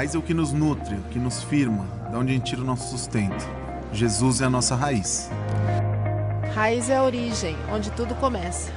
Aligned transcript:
Raiz 0.00 0.14
é 0.14 0.18
o 0.18 0.22
que 0.22 0.32
nos 0.32 0.50
nutre, 0.50 0.94
o 0.94 1.02
que 1.10 1.18
nos 1.18 1.42
firma, 1.42 1.86
de 2.08 2.16
onde 2.16 2.32
a 2.32 2.34
gente 2.34 2.46
tira 2.46 2.62
o 2.62 2.64
nosso 2.64 2.88
sustento. 2.88 3.46
Jesus 3.92 4.40
é 4.40 4.46
a 4.46 4.48
nossa 4.48 4.74
raiz. 4.74 5.30
Raiz 6.54 6.88
é 6.88 6.96
a 6.96 7.02
origem, 7.02 7.54
onde 7.70 7.90
tudo 7.90 8.14
começa. 8.14 8.72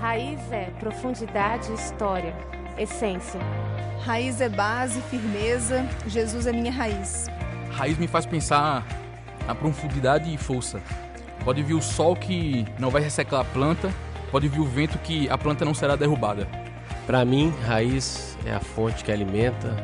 Raiz 0.00 0.40
é 0.50 0.64
profundidade, 0.80 1.72
história, 1.72 2.34
essência. 2.76 3.38
Raiz 4.04 4.40
é 4.40 4.48
base, 4.48 5.00
firmeza. 5.02 5.88
Jesus 6.08 6.48
é 6.48 6.52
minha 6.52 6.72
raiz. 6.72 7.26
Raiz 7.70 7.96
me 7.96 8.08
faz 8.08 8.26
pensar 8.26 8.84
na 9.46 9.54
profundidade 9.54 10.34
e 10.34 10.36
força. 10.36 10.80
Pode 11.44 11.62
vir 11.62 11.74
o 11.74 11.80
sol 11.80 12.16
que 12.16 12.66
não 12.80 12.90
vai 12.90 13.00
ressecar 13.00 13.42
a 13.42 13.44
planta, 13.44 13.94
pode 14.32 14.48
vir 14.48 14.58
o 14.58 14.64
vento 14.64 14.98
que 14.98 15.30
a 15.30 15.38
planta 15.38 15.64
não 15.64 15.72
será 15.72 15.94
derrubada. 15.94 16.48
Para 17.10 17.24
mim, 17.24 17.52
raiz 17.66 18.38
é 18.46 18.52
a 18.52 18.60
fonte 18.60 19.02
que 19.02 19.10
alimenta, 19.10 19.76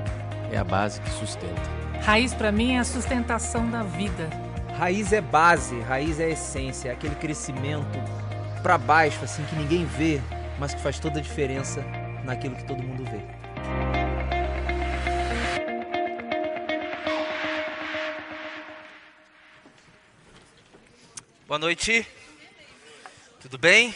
é 0.52 0.56
a 0.56 0.62
base 0.62 1.00
que 1.00 1.10
sustenta. 1.10 1.60
Raiz 2.00 2.32
para 2.32 2.52
mim 2.52 2.74
é 2.74 2.78
a 2.78 2.84
sustentação 2.84 3.68
da 3.68 3.82
vida. 3.82 4.30
Raiz 4.78 5.12
é 5.12 5.20
base, 5.20 5.76
raiz 5.80 6.20
é 6.20 6.30
essência, 6.30 6.90
é 6.90 6.92
aquele 6.92 7.16
crescimento 7.16 7.98
para 8.62 8.78
baixo 8.78 9.24
assim 9.24 9.42
que 9.46 9.56
ninguém 9.56 9.84
vê, 9.84 10.20
mas 10.56 10.72
que 10.72 10.80
faz 10.80 11.00
toda 11.00 11.18
a 11.18 11.20
diferença 11.20 11.82
naquilo 12.22 12.54
que 12.54 12.64
todo 12.64 12.80
mundo 12.80 13.02
vê. 13.10 13.18
Boa 21.48 21.58
noite. 21.58 22.06
Tudo 23.40 23.58
bem? 23.58 23.92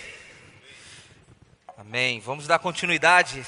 Amém. 1.81 2.21
Vamos 2.21 2.47
dar 2.47 2.59
continuidade 2.59 3.43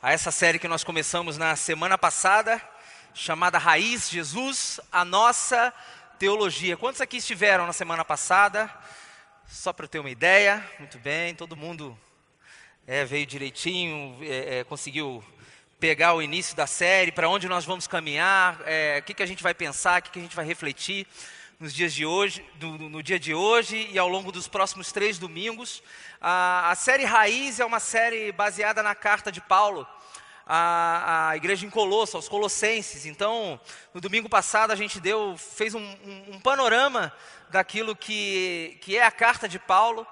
a 0.00 0.10
essa 0.10 0.30
série 0.30 0.58
que 0.58 0.66
nós 0.66 0.82
começamos 0.82 1.36
na 1.36 1.54
semana 1.54 1.98
passada, 1.98 2.58
chamada 3.12 3.58
Raiz 3.58 4.08
Jesus, 4.08 4.80
a 4.90 5.04
nossa 5.04 5.70
teologia. 6.18 6.78
Quantos 6.78 7.02
aqui 7.02 7.18
estiveram 7.18 7.66
na 7.66 7.74
semana 7.74 8.06
passada? 8.06 8.74
Só 9.46 9.70
para 9.70 9.84
eu 9.84 9.88
ter 9.88 9.98
uma 9.98 10.08
ideia. 10.08 10.66
Muito 10.78 10.98
bem, 10.98 11.34
todo 11.34 11.54
mundo 11.58 11.96
é, 12.86 13.04
veio 13.04 13.26
direitinho, 13.26 14.16
é, 14.22 14.60
é, 14.60 14.64
conseguiu 14.64 15.22
pegar 15.78 16.14
o 16.14 16.22
início 16.22 16.56
da 16.56 16.66
série, 16.66 17.12
para 17.12 17.28
onde 17.28 17.50
nós 17.50 17.66
vamos 17.66 17.86
caminhar, 17.86 18.58
é, 18.64 18.96
o 18.98 19.02
que, 19.02 19.12
que 19.12 19.22
a 19.22 19.26
gente 19.26 19.42
vai 19.42 19.52
pensar, 19.52 20.00
o 20.00 20.04
que, 20.04 20.10
que 20.12 20.18
a 20.18 20.22
gente 20.22 20.34
vai 20.34 20.46
refletir 20.46 21.06
nos 21.60 21.74
dias 21.74 21.92
de 21.92 22.06
hoje, 22.06 22.44
no, 22.60 22.78
no, 22.88 23.02
dia 23.02 23.18
de 23.18 23.34
hoje 23.34 23.88
e 23.90 23.98
ao 23.98 24.08
longo 24.08 24.30
dos 24.30 24.46
próximos 24.46 24.92
três 24.92 25.18
domingos. 25.18 25.82
A, 26.20 26.70
a 26.70 26.74
série 26.76 27.04
Raiz 27.04 27.58
é 27.58 27.64
uma 27.64 27.80
série 27.80 28.30
baseada 28.30 28.80
na 28.80 28.94
carta 28.94 29.32
de 29.32 29.40
Paulo 29.40 29.84
à, 30.46 31.30
à 31.30 31.36
igreja 31.36 31.66
em 31.66 31.70
Colosso, 31.70 32.16
aos 32.16 32.28
Colossenses. 32.28 33.06
Então, 33.06 33.60
no 33.92 34.00
domingo 34.00 34.28
passado 34.28 34.70
a 34.70 34.76
gente 34.76 35.00
deu, 35.00 35.36
fez 35.36 35.74
um, 35.74 35.82
um, 35.82 36.34
um 36.34 36.40
panorama 36.40 37.12
daquilo 37.50 37.96
que, 37.96 38.78
que 38.80 38.96
é 38.96 39.04
a 39.04 39.10
carta 39.10 39.48
de 39.48 39.58
Paulo 39.58 40.06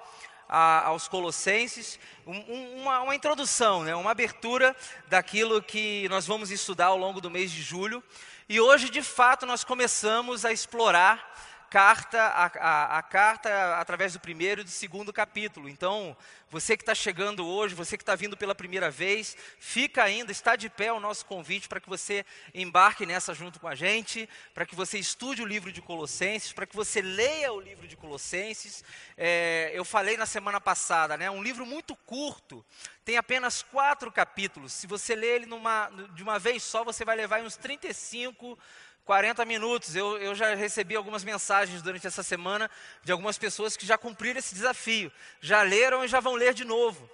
a, 0.49 0.87
aos 0.87 1.07
Colossenses, 1.07 2.01
um, 2.27 2.81
uma, 2.81 3.03
uma, 3.03 3.15
introdução, 3.15 3.85
né, 3.85 3.95
uma 3.95 4.11
abertura 4.11 4.75
daquilo 5.09 5.63
que 5.63 6.09
nós 6.09 6.27
vamos 6.27 6.51
estudar 6.51 6.87
ao 6.87 6.99
longo 6.99 7.21
do 7.21 7.31
mês 7.31 7.53
de 7.53 7.63
julho. 7.63 8.03
E 8.49 8.61
hoje, 8.61 8.89
de 8.89 9.03
fato, 9.03 9.45
nós 9.45 9.65
começamos 9.65 10.45
a 10.45 10.53
explorar 10.53 11.35
carta, 11.77 12.23
a, 12.23 12.47
a, 12.47 12.99
a, 12.99 13.03
carta 13.03 13.77
através 13.77 14.15
do 14.15 14.19
primeiro 14.19 14.63
e 14.63 14.65
do 14.65 14.71
segundo 14.71 15.13
capítulo. 15.13 15.69
Então, 15.69 16.17
você 16.51 16.75
que 16.75 16.83
está 16.83 16.95
chegando 16.95 17.47
hoje, 17.47 17.75
você 17.75 17.99
que 17.99 18.03
está 18.03 18.15
vindo 18.15 18.35
pela 18.35 18.55
primeira 18.55 18.91
vez, 18.91 19.37
fica 19.61 20.03
ainda, 20.03 20.33
está 20.33 20.57
de 20.57 20.71
pé 20.71 20.91
o 20.91 20.99
nosso 20.99 21.27
convite 21.27 21.69
para 21.69 21.79
que 21.79 21.87
você 21.87 22.25
embarque 22.55 23.05
nessa 23.05 23.35
junto 23.35 23.61
com 23.61 23.69
a 23.69 23.75
gente, 23.75 24.27
para 24.55 24.65
que 24.65 24.75
você 24.75 24.99
estude 24.99 25.43
o 25.43 25.45
livro 25.45 25.71
de 25.71 25.83
Colossenses, 25.83 26.51
para 26.51 26.65
que 26.65 26.75
você 26.75 27.03
leia 27.03 27.53
o 27.53 27.61
livro 27.61 27.87
de 27.87 27.95
Colossenses. 27.95 28.83
É, 29.15 29.71
eu 29.75 29.85
falei 29.85 30.17
na 30.17 30.25
semana 30.25 30.59
passada, 30.59 31.15
né, 31.19 31.31
um 31.31 31.43
livro 31.43 31.67
muito 31.67 31.95
curto, 31.95 32.65
tem 33.05 33.19
apenas 33.19 33.63
quatro 33.63 34.11
capítulos. 34.11 34.73
Se 34.73 34.87
você 34.87 35.15
ler 35.15 35.37
ele 35.37 35.47
numa, 35.47 35.91
de 36.15 36.23
uma 36.23 36.39
vez 36.39 36.63
só, 36.63 36.83
você 36.83 37.05
vai 37.05 37.17
levar 37.17 37.43
uns 37.43 37.59
35 37.59 38.59
40 39.07 39.45
minutos. 39.45 39.95
Eu, 39.95 40.19
eu 40.19 40.35
já 40.35 40.55
recebi 40.55 40.97
algumas 40.97 41.23
mensagens 41.23 41.81
durante 41.81 42.07
essa 42.07 42.25
semana 42.25 42.69
de 43.05 43.13
algumas 43.13 43.39
pessoas 43.39 43.77
que 43.77 43.87
já 43.87 43.97
cumpriram 43.97 44.39
esse 44.39 44.55
desafio, 44.55 45.11
já 45.41 45.63
leram 45.63 46.05
e 46.05 46.09
já 46.09 46.19
vão 46.19 46.35
ler 46.35 46.53
de 46.53 46.65
novo. 46.65 47.09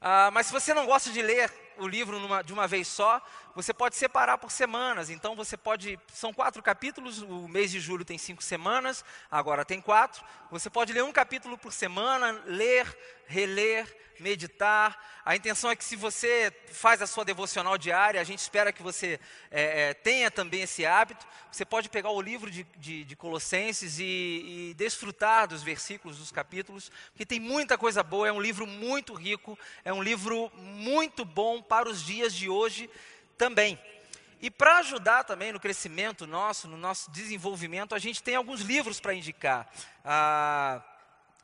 Ah, 0.00 0.30
mas 0.32 0.48
se 0.48 0.52
você 0.52 0.74
não 0.74 0.84
gosta 0.84 1.10
de 1.10 1.22
ler 1.22 1.48
o 1.78 1.86
livro 1.86 2.18
numa, 2.18 2.42
de 2.42 2.52
uma 2.52 2.66
vez 2.66 2.88
só, 2.88 3.20
você 3.54 3.72
pode 3.72 3.96
separar 3.96 4.38
por 4.38 4.50
semanas. 4.50 5.10
Então 5.10 5.36
você 5.36 5.56
pode. 5.56 5.98
São 6.12 6.32
quatro 6.32 6.62
capítulos, 6.62 7.22
o 7.22 7.48
mês 7.48 7.70
de 7.70 7.80
julho 7.80 8.04
tem 8.04 8.18
cinco 8.18 8.42
semanas, 8.42 9.04
agora 9.30 9.64
tem 9.64 9.80
quatro. 9.80 10.24
Você 10.50 10.70
pode 10.70 10.92
ler 10.92 11.04
um 11.04 11.12
capítulo 11.12 11.56
por 11.58 11.72
semana, 11.72 12.42
ler, 12.46 12.96
reler, 13.26 13.86
meditar. 14.18 15.22
A 15.24 15.36
intenção 15.36 15.70
é 15.70 15.76
que 15.76 15.84
se 15.84 15.96
você 15.96 16.52
faz 16.72 17.00
a 17.00 17.06
sua 17.06 17.24
devocional 17.24 17.78
diária, 17.78 18.20
a 18.20 18.24
gente 18.24 18.40
espera 18.40 18.72
que 18.72 18.82
você 18.82 19.20
é, 19.50 19.90
é, 19.90 19.94
tenha 19.94 20.30
também 20.30 20.62
esse 20.62 20.84
hábito. 20.84 21.26
Você 21.50 21.64
pode 21.64 21.88
pegar 21.88 22.10
o 22.10 22.20
livro 22.20 22.50
de, 22.50 22.64
de, 22.76 23.04
de 23.04 23.16
Colossenses 23.16 23.98
e, 23.98 24.70
e 24.70 24.74
desfrutar 24.74 25.46
dos 25.46 25.62
versículos, 25.62 26.18
dos 26.18 26.32
capítulos, 26.32 26.90
porque 27.12 27.26
tem 27.26 27.38
muita 27.38 27.78
coisa 27.78 28.02
boa. 28.02 28.26
É 28.26 28.32
um 28.32 28.40
livro 28.40 28.66
muito 28.66 29.14
rico, 29.14 29.58
é 29.84 29.92
um 29.92 30.02
livro 30.02 30.50
muito 30.56 31.24
bom 31.24 31.61
para 31.62 31.88
os 31.88 32.04
dias 32.04 32.34
de 32.34 32.48
hoje 32.48 32.90
também. 33.38 33.78
E 34.40 34.50
para 34.50 34.78
ajudar 34.78 35.22
também 35.22 35.52
no 35.52 35.60
crescimento 35.60 36.26
nosso, 36.26 36.66
no 36.66 36.76
nosso 36.76 37.10
desenvolvimento, 37.12 37.94
a 37.94 37.98
gente 37.98 38.22
tem 38.22 38.34
alguns 38.34 38.60
livros 38.60 38.98
para 38.98 39.14
indicar. 39.14 39.70
Ah, 40.04 40.82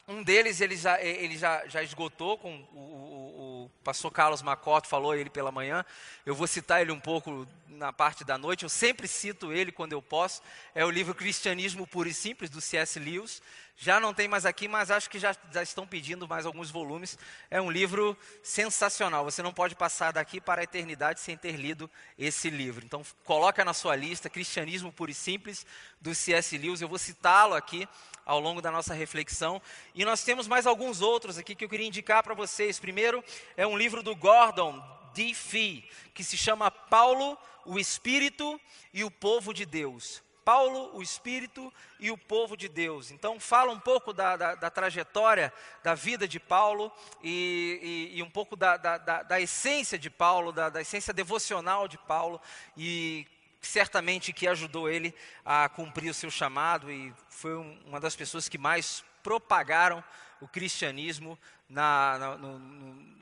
um 0.08 0.22
deles 0.22 0.62
ele 0.62 0.74
já, 0.74 1.00
ele 1.02 1.36
já, 1.36 1.66
já 1.66 1.82
esgotou, 1.82 2.38
com 2.38 2.56
o, 2.72 2.78
o, 2.78 3.64
o 3.64 3.70
pastor 3.84 4.10
Carlos 4.10 4.40
Macoto 4.40 4.88
falou 4.88 5.14
ele 5.14 5.28
pela 5.28 5.52
manhã. 5.52 5.84
Eu 6.24 6.34
vou 6.34 6.46
citar 6.46 6.80
ele 6.80 6.90
um 6.90 6.98
pouco 6.98 7.46
na 7.68 7.92
parte 7.92 8.24
da 8.24 8.38
noite, 8.38 8.62
eu 8.64 8.70
sempre 8.70 9.06
cito 9.06 9.52
ele 9.52 9.70
quando 9.70 9.92
eu 9.92 10.00
posso. 10.00 10.40
É 10.74 10.82
o 10.82 10.90
livro 10.90 11.14
Cristianismo 11.14 11.86
Puro 11.86 12.08
e 12.08 12.14
Simples, 12.14 12.48
do 12.48 12.60
C.S. 12.60 12.98
Lewis. 12.98 13.42
Já 13.76 14.00
não 14.00 14.12
tem 14.12 14.26
mais 14.26 14.44
aqui, 14.44 14.66
mas 14.66 14.90
acho 14.90 15.08
que 15.08 15.18
já, 15.18 15.36
já 15.52 15.62
estão 15.62 15.86
pedindo 15.86 16.26
mais 16.26 16.46
alguns 16.46 16.70
volumes. 16.70 17.16
É 17.48 17.60
um 17.60 17.70
livro 17.70 18.16
sensacional. 18.42 19.24
Você 19.24 19.40
não 19.42 19.52
pode 19.52 19.76
passar 19.76 20.12
daqui 20.12 20.40
para 20.40 20.62
a 20.62 20.64
eternidade 20.64 21.20
sem 21.20 21.36
ter 21.36 21.52
lido 21.52 21.88
esse 22.18 22.50
livro. 22.50 22.84
Então, 22.84 23.04
coloca 23.24 23.64
na 23.64 23.72
sua 23.72 23.94
lista 23.94 24.28
Cristianismo 24.28 24.90
Puro 24.90 25.12
e 25.12 25.14
Simples, 25.14 25.64
do 26.00 26.14
C.S. 26.14 26.58
Lewis. 26.58 26.80
Eu 26.80 26.88
vou 26.88 26.98
citá-lo 26.98 27.54
aqui 27.54 27.86
ao 28.28 28.38
longo 28.38 28.60
da 28.60 28.70
nossa 28.70 28.92
reflexão. 28.92 29.60
E 29.94 30.04
nós 30.04 30.22
temos 30.22 30.46
mais 30.46 30.66
alguns 30.66 31.00
outros 31.00 31.38
aqui 31.38 31.54
que 31.54 31.64
eu 31.64 31.68
queria 31.68 31.86
indicar 31.86 32.22
para 32.22 32.34
vocês. 32.34 32.78
Primeiro 32.78 33.24
é 33.56 33.66
um 33.66 33.76
livro 33.76 34.02
do 34.02 34.14
Gordon 34.14 34.80
D. 35.14 35.32
Fee, 35.32 35.88
que 36.12 36.22
se 36.22 36.36
chama 36.36 36.70
Paulo, 36.70 37.38
o 37.64 37.78
Espírito 37.78 38.60
e 38.92 39.02
o 39.02 39.10
Povo 39.10 39.54
de 39.54 39.64
Deus. 39.64 40.22
Paulo, 40.44 40.96
o 40.96 41.02
Espírito 41.02 41.70
e 42.00 42.10
o 42.10 42.16
povo 42.16 42.56
de 42.56 42.70
Deus. 42.70 43.10
Então, 43.10 43.38
fala 43.38 43.70
um 43.70 43.78
pouco 43.78 44.14
da, 44.14 44.34
da, 44.34 44.54
da 44.54 44.70
trajetória 44.70 45.52
da 45.82 45.94
vida 45.94 46.26
de 46.26 46.40
Paulo 46.40 46.90
e, 47.22 48.08
e, 48.14 48.18
e 48.18 48.22
um 48.22 48.30
pouco 48.30 48.56
da, 48.56 48.78
da, 48.78 49.40
essência 49.42 49.98
de 49.98 50.08
Paulo, 50.08 50.50
da, 50.50 50.80
essência 50.80 51.12
devocional 51.12 51.86
de 51.86 51.98
Paulo 51.98 52.40
e 52.74 53.26
certamente 53.60 54.32
que 54.32 54.46
ajudou 54.46 54.88
ele 54.88 55.14
a 55.44 55.68
cumprir 55.68 56.10
o 56.10 56.14
seu 56.14 56.30
chamado 56.30 56.90
e 56.90 57.12
foi 57.28 57.54
uma 57.86 58.00
das 58.00 58.14
pessoas 58.14 58.48
que 58.48 58.58
mais 58.58 59.04
propagaram 59.22 60.02
o 60.40 60.46
cristianismo 60.46 61.38
na, 61.68 62.18
na, 62.18 62.36
no, 62.36 62.58
no, 62.58 63.18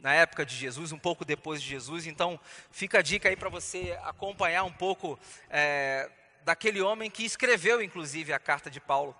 na 0.00 0.12
época 0.12 0.44
de 0.44 0.56
Jesus, 0.56 0.90
um 0.90 0.98
pouco 0.98 1.24
depois 1.24 1.62
de 1.62 1.68
Jesus. 1.68 2.06
Então, 2.06 2.38
fica 2.70 2.98
a 2.98 3.02
dica 3.02 3.28
aí 3.28 3.36
para 3.36 3.48
você 3.48 3.98
acompanhar 4.02 4.64
um 4.64 4.72
pouco 4.72 5.18
é, 5.48 6.10
daquele 6.44 6.80
homem 6.80 7.08
que 7.08 7.24
escreveu, 7.24 7.80
inclusive, 7.80 8.32
a 8.32 8.38
carta 8.38 8.68
de 8.68 8.80
Paulo, 8.80 9.14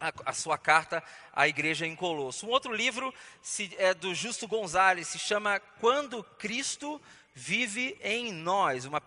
a, 0.00 0.12
a 0.26 0.32
sua 0.32 0.58
carta 0.58 1.02
à 1.32 1.46
igreja 1.46 1.86
em 1.86 1.94
Colosso. 1.94 2.46
Um 2.46 2.50
outro 2.50 2.72
livro 2.72 3.14
se, 3.40 3.72
é 3.78 3.94
do 3.94 4.14
Justo 4.14 4.48
Gonzalez, 4.48 5.06
se 5.06 5.18
chama 5.18 5.60
Quando 5.80 6.24
Cristo 6.24 7.00
Vive 7.38 7.98
em 8.02 8.32
Nós, 8.32 8.86
uma, 8.86 8.98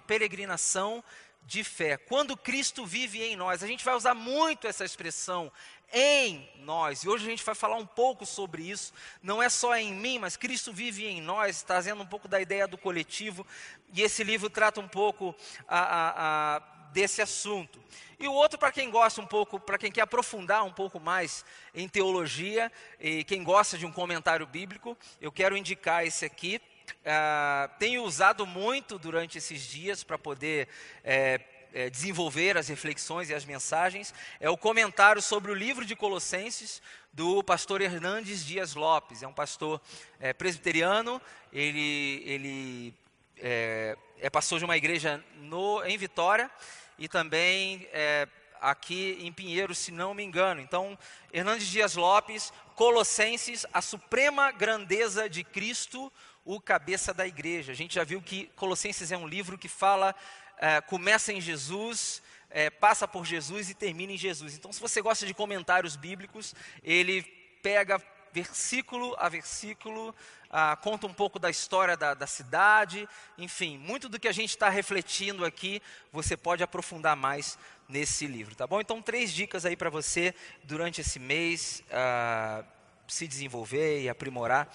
peregrinação 0.00 1.04
de 1.46 1.62
fé. 1.62 1.96
Quando 1.96 2.36
Cristo 2.36 2.84
vive 2.84 3.22
em 3.22 3.36
nós, 3.36 3.62
a 3.62 3.66
gente 3.68 3.84
vai 3.84 3.94
usar 3.94 4.12
muito 4.12 4.66
essa 4.66 4.84
expressão 4.84 5.52
em 5.92 6.50
nós. 6.64 7.04
E 7.04 7.08
hoje 7.08 7.24
a 7.24 7.30
gente 7.30 7.44
vai 7.44 7.54
falar 7.54 7.76
um 7.76 7.86
pouco 7.86 8.26
sobre 8.26 8.68
isso. 8.68 8.92
Não 9.22 9.40
é 9.40 9.48
só 9.48 9.76
em 9.76 9.94
mim, 9.94 10.18
mas 10.18 10.36
Cristo 10.36 10.72
vive 10.72 11.06
em 11.06 11.20
nós, 11.20 11.62
trazendo 11.62 12.02
um 12.02 12.06
pouco 12.06 12.26
da 12.26 12.40
ideia 12.40 12.66
do 12.66 12.76
coletivo. 12.76 13.46
E 13.94 14.02
esse 14.02 14.24
livro 14.24 14.50
trata 14.50 14.80
um 14.80 14.88
pouco 14.88 15.32
a, 15.68 15.78
a, 15.78 16.56
a 16.56 16.60
desse 16.92 17.22
assunto. 17.22 17.80
E 18.18 18.26
o 18.26 18.32
outro, 18.32 18.58
para 18.58 18.72
quem 18.72 18.90
gosta 18.90 19.20
um 19.20 19.26
pouco, 19.26 19.60
para 19.60 19.78
quem 19.78 19.92
quer 19.92 20.02
aprofundar 20.02 20.64
um 20.64 20.72
pouco 20.72 20.98
mais 20.98 21.44
em 21.72 21.88
teologia, 21.88 22.70
e 22.98 23.22
quem 23.22 23.44
gosta 23.44 23.78
de 23.78 23.86
um 23.86 23.92
comentário 23.92 24.46
bíblico, 24.46 24.98
eu 25.20 25.30
quero 25.30 25.56
indicar 25.56 26.04
esse 26.04 26.24
aqui, 26.24 26.60
ah, 27.04 27.70
tenho 27.78 28.02
usado 28.04 28.46
muito 28.46 28.98
durante 28.98 29.38
esses 29.38 29.62
dias 29.62 30.02
para 30.02 30.18
poder 30.18 30.68
é, 31.04 31.40
é, 31.72 31.90
desenvolver 31.90 32.56
as 32.56 32.68
reflexões 32.68 33.30
e 33.30 33.34
as 33.34 33.44
mensagens 33.44 34.12
é 34.40 34.50
o 34.50 34.56
comentário 34.56 35.22
sobre 35.22 35.50
o 35.50 35.54
livro 35.54 35.84
de 35.84 35.94
Colossenses 35.94 36.82
do 37.12 37.42
pastor 37.42 37.80
Hernandes 37.80 38.44
Dias 38.44 38.74
Lopes. 38.74 39.22
É 39.22 39.28
um 39.28 39.32
pastor 39.32 39.80
é, 40.18 40.32
presbiteriano, 40.32 41.20
ele, 41.52 42.22
ele 42.26 42.94
é, 43.38 43.96
é, 44.20 44.30
pastor 44.30 44.58
de 44.58 44.64
uma 44.64 44.76
igreja 44.76 45.22
no, 45.36 45.82
em 45.84 45.96
Vitória 45.96 46.50
e 46.98 47.08
também 47.08 47.88
é, 47.92 48.28
aqui 48.60 49.18
em 49.20 49.32
Pinheiro, 49.32 49.74
se 49.74 49.90
não 49.90 50.14
me 50.14 50.22
engano. 50.22 50.60
Então, 50.60 50.98
Hernandes 51.32 51.66
Dias 51.66 51.94
Lopes, 51.94 52.52
Colossenses, 52.74 53.66
a 53.72 53.80
suprema 53.80 54.50
grandeza 54.52 55.28
de 55.28 55.42
Cristo, 55.42 56.12
o 56.44 56.60
cabeça 56.60 57.12
da 57.12 57.26
igreja. 57.26 57.72
A 57.72 57.74
gente 57.74 57.94
já 57.94 58.04
viu 58.04 58.20
que 58.20 58.46
Colossenses 58.56 59.12
é 59.12 59.16
um 59.16 59.26
livro 59.26 59.58
que 59.58 59.68
fala, 59.68 60.14
é, 60.58 60.80
começa 60.80 61.32
em 61.32 61.40
Jesus, 61.40 62.22
é, 62.50 62.70
passa 62.70 63.06
por 63.06 63.24
Jesus 63.24 63.70
e 63.70 63.74
termina 63.74 64.12
em 64.12 64.16
Jesus. 64.16 64.54
Então, 64.54 64.72
se 64.72 64.80
você 64.80 65.00
gosta 65.00 65.26
de 65.26 65.34
comentários 65.34 65.96
bíblicos, 65.96 66.54
ele 66.82 67.22
pega 67.62 68.02
versículo 68.32 69.14
a 69.18 69.28
versículo, 69.28 70.14
ah, 70.50 70.76
conta 70.76 71.06
um 71.06 71.12
pouco 71.12 71.38
da 71.38 71.50
história 71.50 71.96
da, 71.96 72.14
da 72.14 72.26
cidade, 72.26 73.08
enfim, 73.36 73.78
muito 73.78 74.08
do 74.08 74.20
que 74.20 74.28
a 74.28 74.32
gente 74.32 74.50
está 74.50 74.68
refletindo 74.68 75.44
aqui, 75.44 75.82
você 76.12 76.36
pode 76.36 76.62
aprofundar 76.62 77.16
mais 77.16 77.58
nesse 77.88 78.26
livro, 78.26 78.54
tá 78.54 78.66
bom? 78.66 78.80
Então, 78.80 79.02
três 79.02 79.32
dicas 79.32 79.66
aí 79.66 79.76
para 79.76 79.90
você 79.90 80.34
durante 80.62 81.00
esse 81.00 81.18
mês 81.18 81.82
ah, 81.90 82.64
se 83.08 83.26
desenvolver 83.26 84.02
e 84.02 84.08
aprimorar 84.08 84.72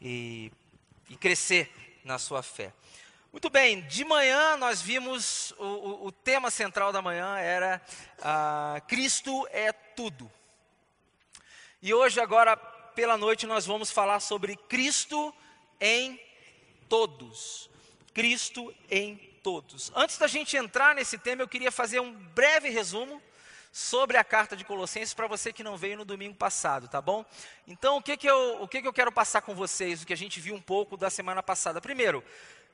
e, 0.00 0.50
e 1.10 1.16
crescer 1.16 2.00
na 2.04 2.18
sua 2.18 2.42
fé. 2.42 2.72
Muito 3.30 3.50
bem, 3.50 3.82
de 3.82 4.04
manhã 4.04 4.56
nós 4.56 4.80
vimos, 4.80 5.52
o, 5.58 5.64
o, 5.64 6.06
o 6.06 6.12
tema 6.12 6.50
central 6.50 6.92
da 6.92 7.02
manhã 7.02 7.36
era 7.36 7.82
ah, 8.22 8.80
Cristo 8.88 9.46
é 9.50 9.70
tudo. 9.72 10.30
E 11.82 11.92
hoje, 11.92 12.20
agora 12.20 12.56
pela 12.56 13.16
noite, 13.16 13.46
nós 13.46 13.66
vamos 13.66 13.90
falar 13.90 14.20
sobre 14.20 14.56
Cristo 14.56 15.34
em 15.80 16.20
todos. 16.88 17.70
Cristo 18.12 18.74
em 18.90 19.16
todos. 19.42 19.92
Antes 19.94 20.18
da 20.18 20.26
gente 20.26 20.56
entrar 20.56 20.94
nesse 20.94 21.18
tema, 21.18 21.42
eu 21.42 21.48
queria 21.48 21.72
fazer 21.72 22.00
um 22.00 22.12
breve 22.12 22.68
resumo 22.68 23.22
sobre 23.72 24.16
a 24.16 24.24
carta 24.24 24.56
de 24.56 24.64
Colossenses 24.64 25.14
para 25.14 25.26
você 25.26 25.52
que 25.52 25.62
não 25.62 25.76
veio 25.76 25.96
no 25.98 26.04
domingo 26.04 26.34
passado, 26.34 26.88
tá 26.88 27.00
bom? 27.00 27.24
Então, 27.66 27.96
o 27.96 28.02
que, 28.02 28.16
que, 28.16 28.28
eu, 28.28 28.62
o 28.62 28.68
que, 28.68 28.82
que 28.82 28.88
eu 28.88 28.92
quero 28.92 29.12
passar 29.12 29.42
com 29.42 29.54
vocês, 29.54 30.02
o 30.02 30.06
que 30.06 30.12
a 30.12 30.16
gente 30.16 30.40
viu 30.40 30.54
um 30.54 30.60
pouco 30.60 30.96
da 30.96 31.08
semana 31.08 31.42
passada? 31.42 31.80
Primeiro, 31.80 32.24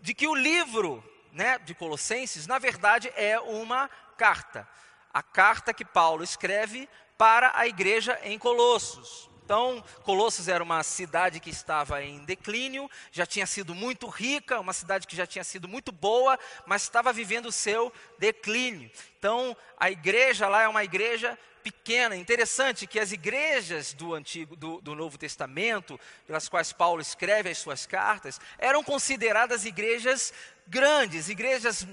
de 0.00 0.14
que 0.14 0.26
o 0.26 0.34
livro 0.34 1.04
né, 1.32 1.58
de 1.58 1.74
Colossenses, 1.74 2.46
na 2.46 2.58
verdade, 2.58 3.12
é 3.14 3.38
uma 3.38 3.90
carta. 4.16 4.66
A 5.12 5.22
carta 5.22 5.74
que 5.74 5.84
Paulo 5.84 6.24
escreve 6.24 6.88
para 7.18 7.52
a 7.54 7.66
igreja 7.66 8.18
em 8.22 8.38
Colossos. 8.38 9.30
Então, 9.46 9.80
Colossos 10.02 10.48
era 10.48 10.60
uma 10.60 10.82
cidade 10.82 11.38
que 11.38 11.50
estava 11.50 12.02
em 12.02 12.18
declínio, 12.24 12.90
já 13.12 13.24
tinha 13.24 13.46
sido 13.46 13.76
muito 13.76 14.08
rica, 14.08 14.58
uma 14.58 14.72
cidade 14.72 15.06
que 15.06 15.14
já 15.14 15.24
tinha 15.24 15.44
sido 15.44 15.68
muito 15.68 15.92
boa, 15.92 16.36
mas 16.66 16.82
estava 16.82 17.12
vivendo 17.12 17.46
o 17.46 17.52
seu 17.52 17.92
declínio. 18.18 18.90
Então, 19.16 19.56
a 19.78 19.88
igreja 19.88 20.48
lá 20.48 20.62
é 20.62 20.68
uma 20.68 20.82
igreja 20.82 21.38
pequena. 21.62 22.16
Interessante 22.16 22.88
que 22.88 22.98
as 22.98 23.12
igrejas 23.12 23.92
do 23.92 24.14
Antigo, 24.14 24.56
do, 24.56 24.80
do 24.80 24.96
Novo 24.96 25.16
Testamento, 25.16 25.96
pelas 26.26 26.48
quais 26.48 26.72
Paulo 26.72 27.00
escreve 27.00 27.48
as 27.48 27.58
suas 27.58 27.86
cartas, 27.86 28.40
eram 28.58 28.82
consideradas 28.82 29.64
igrejas 29.64 30.32
grandes, 30.66 31.28
igrejas 31.28 31.86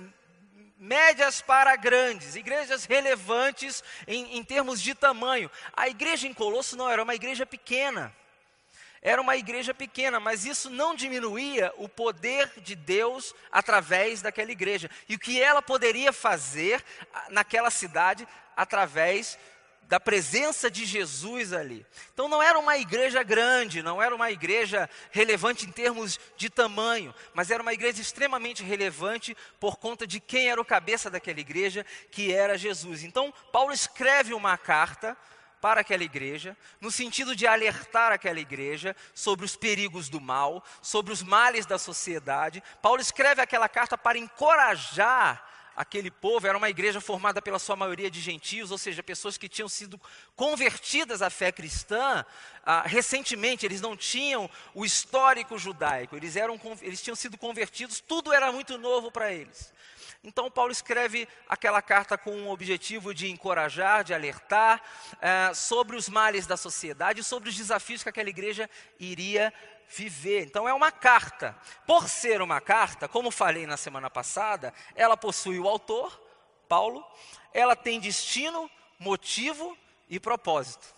médias 0.83 1.41
para 1.41 1.77
grandes, 1.77 2.35
igrejas 2.35 2.83
relevantes 2.83 3.81
em, 4.05 4.37
em 4.37 4.43
termos 4.43 4.81
de 4.81 4.93
tamanho. 4.93 5.49
A 5.71 5.87
igreja 5.87 6.27
em 6.27 6.33
Colosso 6.33 6.75
não 6.75 6.89
era 6.89 7.01
uma 7.01 7.15
igreja 7.15 7.45
pequena. 7.45 8.13
Era 9.01 9.21
uma 9.21 9.37
igreja 9.37 9.73
pequena, 9.73 10.19
mas 10.19 10.43
isso 10.43 10.69
não 10.69 10.93
diminuía 10.93 11.73
o 11.77 11.87
poder 11.87 12.51
de 12.57 12.75
Deus 12.75 13.33
através 13.49 14.21
daquela 14.21 14.51
igreja. 14.51 14.89
E 15.07 15.15
o 15.15 15.19
que 15.19 15.41
ela 15.41 15.61
poderia 15.61 16.11
fazer 16.11 16.83
naquela 17.29 17.71
cidade 17.71 18.27
através 18.55 19.39
da 19.87 19.99
presença 19.99 20.69
de 20.69 20.85
Jesus 20.85 21.53
ali. 21.53 21.85
Então 22.13 22.27
não 22.27 22.41
era 22.41 22.57
uma 22.57 22.77
igreja 22.77 23.23
grande, 23.23 23.81
não 23.81 24.01
era 24.01 24.15
uma 24.15 24.31
igreja 24.31 24.89
relevante 25.11 25.65
em 25.65 25.71
termos 25.71 26.19
de 26.35 26.49
tamanho, 26.49 27.13
mas 27.33 27.51
era 27.51 27.61
uma 27.61 27.73
igreja 27.73 28.01
extremamente 28.01 28.63
relevante 28.63 29.35
por 29.59 29.77
conta 29.77 30.07
de 30.07 30.19
quem 30.19 30.49
era 30.49 30.59
o 30.59 30.65
cabeça 30.65 31.09
daquela 31.09 31.39
igreja, 31.39 31.85
que 32.11 32.33
era 32.33 32.57
Jesus. 32.57 33.03
Então 33.03 33.33
Paulo 33.51 33.73
escreve 33.73 34.33
uma 34.33 34.57
carta 34.57 35.17
para 35.63 35.79
aquela 35.79 36.03
igreja, 36.03 36.57
no 36.81 36.91
sentido 36.91 37.33
de 37.33 37.47
alertar 37.47 38.11
aquela 38.11 38.39
igreja 38.39 38.93
sobre 39.13 39.45
os 39.45 39.55
perigos 39.55 40.09
do 40.09 40.19
mal, 40.19 40.61
sobre 40.81 41.13
os 41.13 41.23
males 41.23 41.65
da 41.65 41.77
sociedade. 41.77 42.61
Paulo 42.81 42.99
escreve 42.99 43.41
aquela 43.41 43.69
carta 43.69 43.97
para 43.97 44.17
encorajar 44.17 45.52
aquele 45.75 46.11
povo 46.11 46.47
era 46.47 46.57
uma 46.57 46.69
igreja 46.69 47.01
formada 47.01 47.41
pela 47.41 47.59
sua 47.59 47.75
maioria 47.75 48.09
de 48.09 48.19
gentios, 48.19 48.71
ou 48.71 48.77
seja, 48.77 49.01
pessoas 49.01 49.37
que 49.37 49.49
tinham 49.49 49.69
sido 49.69 49.99
convertidas 50.35 51.21
à 51.21 51.29
fé 51.29 51.51
cristã 51.51 52.25
ah, 52.65 52.83
recentemente, 52.85 53.65
eles 53.65 53.81
não 53.81 53.95
tinham 53.97 54.49
o 54.73 54.85
histórico 54.85 55.57
judaico, 55.57 56.15
eles, 56.15 56.35
eram, 56.35 56.59
eles 56.81 57.01
tinham 57.01 57.15
sido 57.15 57.37
convertidos, 57.37 57.99
tudo 57.99 58.31
era 58.31 58.51
muito 58.51 58.77
novo 58.77 59.11
para 59.11 59.31
eles. 59.33 59.73
Então, 60.25 60.49
Paulo 60.49 60.71
escreve 60.71 61.27
aquela 61.49 61.81
carta 61.81 62.17
com 62.17 62.43
o 62.43 62.49
objetivo 62.49 63.13
de 63.13 63.29
encorajar, 63.29 64.05
de 64.05 64.13
alertar 64.13 64.81
ah, 65.21 65.53
sobre 65.53 65.97
os 65.97 66.07
males 66.07 66.47
da 66.47 66.55
sociedade, 66.55 67.21
sobre 67.21 67.49
os 67.49 67.55
desafios 67.57 68.01
que 68.01 68.07
aquela 68.07 68.29
igreja 68.29 68.69
iria 68.97 69.53
viver. 69.89 70.43
Então 70.43 70.67
é 70.67 70.73
uma 70.73 70.91
carta. 70.91 71.55
Por 71.85 72.07
ser 72.09 72.41
uma 72.41 72.59
carta, 72.61 73.07
como 73.07 73.31
falei 73.31 73.65
na 73.65 73.77
semana 73.77 74.09
passada, 74.09 74.73
ela 74.95 75.17
possui 75.17 75.59
o 75.59 75.67
autor, 75.67 76.19
Paulo, 76.67 77.05
ela 77.53 77.75
tem 77.75 77.99
destino, 77.99 78.69
motivo 78.99 79.77
e 80.09 80.19
propósito. 80.19 80.93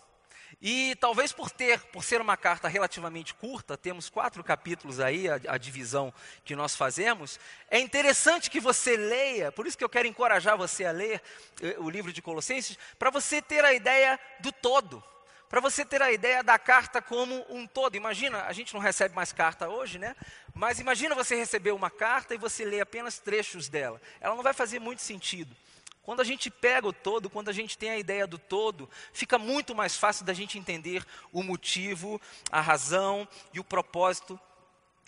E 0.60 0.96
talvez 0.96 1.32
por 1.32 1.50
ter, 1.50 1.80
por 1.86 2.02
ser 2.02 2.20
uma 2.20 2.36
carta 2.36 2.66
relativamente 2.66 3.34
curta, 3.34 3.76
temos 3.76 4.08
quatro 4.08 4.42
capítulos 4.42 5.00
aí, 5.00 5.28
a, 5.28 5.34
a, 5.48 5.58
divisão 5.58 6.12
que 6.44 6.56
nós 6.56 6.74
fazemos, 6.74 7.38
é 7.70 7.78
interessante 7.78 8.50
que 8.50 8.58
você 8.58 8.96
leia, 8.96 9.52
por 9.52 9.66
isso 9.66 9.76
que 9.76 9.84
eu 9.84 9.88
quero 9.88 10.08
encorajar 10.08 10.56
você 10.56 10.86
a 10.86 10.92
ler 10.92 11.20
eh, 11.60 11.76
o 11.78 11.90
livro 11.90 12.10
de 12.10 12.22
Colossenses, 12.22 12.78
para 12.98 13.10
você 13.10 13.42
ter 13.42 13.64
a 13.64 13.74
ideia 13.74 14.18
do 14.40 14.50
todo 14.50 15.04
para 15.48 15.60
você 15.60 15.84
ter 15.84 16.02
a 16.02 16.12
ideia 16.12 16.42
da 16.42 16.58
carta 16.58 17.00
como 17.00 17.44
um 17.48 17.66
todo. 17.66 17.96
Imagina, 17.96 18.44
a 18.44 18.52
gente 18.52 18.74
não 18.74 18.80
recebe 18.80 19.14
mais 19.14 19.32
carta 19.32 19.68
hoje, 19.68 19.98
né? 19.98 20.16
Mas 20.54 20.80
imagina 20.80 21.14
você 21.14 21.36
receber 21.36 21.72
uma 21.72 21.90
carta 21.90 22.34
e 22.34 22.38
você 22.38 22.64
lê 22.64 22.80
apenas 22.80 23.18
trechos 23.18 23.68
dela. 23.68 24.00
Ela 24.20 24.34
não 24.34 24.42
vai 24.42 24.52
fazer 24.52 24.78
muito 24.78 25.02
sentido. 25.02 25.54
Quando 26.02 26.20
a 26.20 26.24
gente 26.24 26.50
pega 26.50 26.86
o 26.86 26.92
todo, 26.92 27.28
quando 27.28 27.48
a 27.48 27.52
gente 27.52 27.76
tem 27.76 27.90
a 27.90 27.98
ideia 27.98 28.26
do 28.26 28.38
todo, 28.38 28.88
fica 29.12 29.38
muito 29.38 29.74
mais 29.74 29.96
fácil 29.96 30.24
da 30.24 30.32
gente 30.32 30.56
entender 30.56 31.04
o 31.32 31.42
motivo, 31.42 32.20
a 32.50 32.60
razão 32.60 33.26
e 33.52 33.58
o 33.58 33.64
propósito 33.64 34.38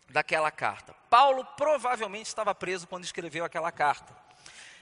daquela 0.08 0.50
carta. 0.50 0.94
Paulo 1.08 1.44
provavelmente 1.56 2.26
estava 2.26 2.54
preso 2.54 2.86
quando 2.86 3.04
escreveu 3.04 3.44
aquela 3.44 3.70
carta. 3.70 4.27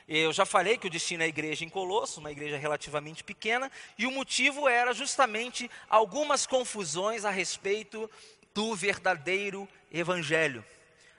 Eu 0.08 0.32
já 0.32 0.46
falei 0.46 0.78
que 0.78 0.86
o 0.86 0.90
destino 0.90 1.25
é 1.25 1.26
a 1.26 1.28
igreja 1.28 1.64
em 1.64 1.68
Colosso, 1.68 2.20
uma 2.20 2.30
igreja 2.30 2.56
relativamente 2.56 3.25
pequena, 3.25 3.70
e 3.98 4.06
o 4.06 4.12
motivo 4.12 4.68
era 4.68 4.94
justamente 4.94 5.68
algumas 5.88 6.46
confusões 6.46 7.25
a 7.25 7.30
respeito 7.30 8.08
do 8.54 8.75
verdadeiro 8.76 9.68
evangelho. 9.90 10.64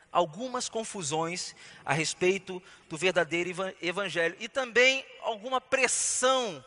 Algumas 0.10 0.70
confusões 0.70 1.54
a 1.84 1.92
respeito 1.94 2.64
do 2.88 2.98
verdadeiro 2.98 3.52
evangelho 3.82 4.38
e 4.40 4.48
também 4.48 5.06
alguma 5.22 5.60
pressão 5.60 6.64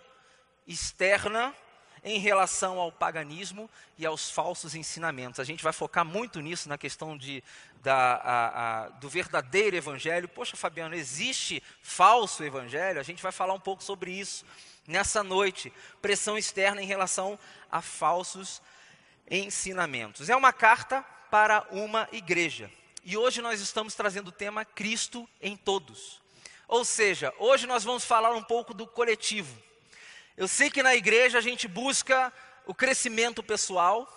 externa 0.66 1.54
em 2.02 2.18
relação 2.18 2.78
ao 2.78 2.90
paganismo 2.90 3.68
e 3.98 4.06
aos 4.06 4.30
falsos 4.30 4.74
ensinamentos. 4.74 5.40
A 5.40 5.44
gente 5.44 5.62
vai 5.62 5.72
focar 5.72 6.04
muito 6.04 6.40
nisso 6.40 6.68
na 6.68 6.78
questão 6.78 7.16
de, 7.16 7.42
da, 7.82 8.14
a, 8.14 8.84
a, 8.84 8.88
do 8.88 9.08
verdadeiro 9.08 9.76
evangelho. 9.76 10.28
Poxa, 10.28 10.56
Fabiano, 10.56 10.94
existe 10.94 11.62
falso 11.82 12.42
evangelho? 12.42 13.00
A 13.00 13.04
gente 13.04 13.22
vai 13.22 13.32
falar 13.32 13.54
um 13.54 13.60
pouco 13.60 13.82
sobre 13.82 14.12
isso 14.12 14.44
nessa 14.86 15.22
noite. 15.22 15.72
Pressão 16.00 16.38
externa 16.38 16.82
em 16.82 16.86
relação 16.86 17.38
a 17.70 17.80
falsos 17.82 18.62
ensinamentos. 19.30 20.28
É 20.28 20.36
uma 20.36 20.52
carta 20.52 21.04
para 21.30 21.66
uma 21.70 22.08
igreja. 22.12 22.70
E 23.04 23.16
hoje 23.16 23.40
nós 23.40 23.60
estamos 23.60 23.94
trazendo 23.94 24.28
o 24.28 24.32
tema 24.32 24.64
Cristo 24.64 25.28
em 25.40 25.56
todos. 25.56 26.20
Ou 26.66 26.84
seja, 26.84 27.32
hoje 27.38 27.66
nós 27.66 27.84
vamos 27.84 28.04
falar 28.04 28.32
um 28.32 28.42
pouco 28.42 28.74
do 28.74 28.86
coletivo. 28.86 29.69
Eu 30.40 30.48
sei 30.48 30.70
que 30.70 30.82
na 30.82 30.94
igreja 30.94 31.36
a 31.36 31.40
gente 31.42 31.68
busca 31.68 32.32
o 32.64 32.74
crescimento 32.74 33.42
pessoal, 33.42 34.08